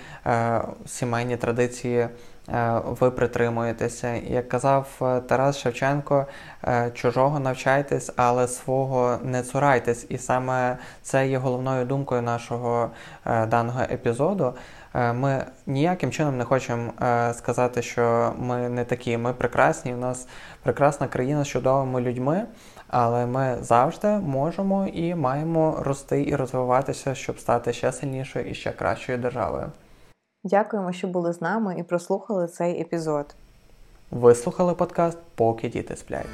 [0.85, 2.07] сімейні традиції.
[2.53, 4.13] Е, ви притримуєтеся.
[4.13, 6.25] Як казав е, Тарас Шевченко,
[6.63, 10.05] е, чужого навчайтесь, але свого не цурайтесь.
[10.09, 12.89] І саме це є головною думкою нашого
[13.25, 14.53] даного епізоду.
[14.93, 16.93] Ми ніяким чином не хочемо
[17.33, 19.93] сказати, що ми не такі, ми прекрасні.
[19.93, 20.27] У нас
[20.63, 22.45] прекрасна країна з чудовими людьми,
[22.87, 28.71] але ми завжди можемо і маємо рости і розвиватися, щоб стати ще сильнішою і ще
[28.71, 29.71] кращою державою.
[30.43, 33.35] Дякуємо, що були з нами і прослухали цей епізод.
[34.11, 36.25] Ви слухали подкаст Поки діти сплять.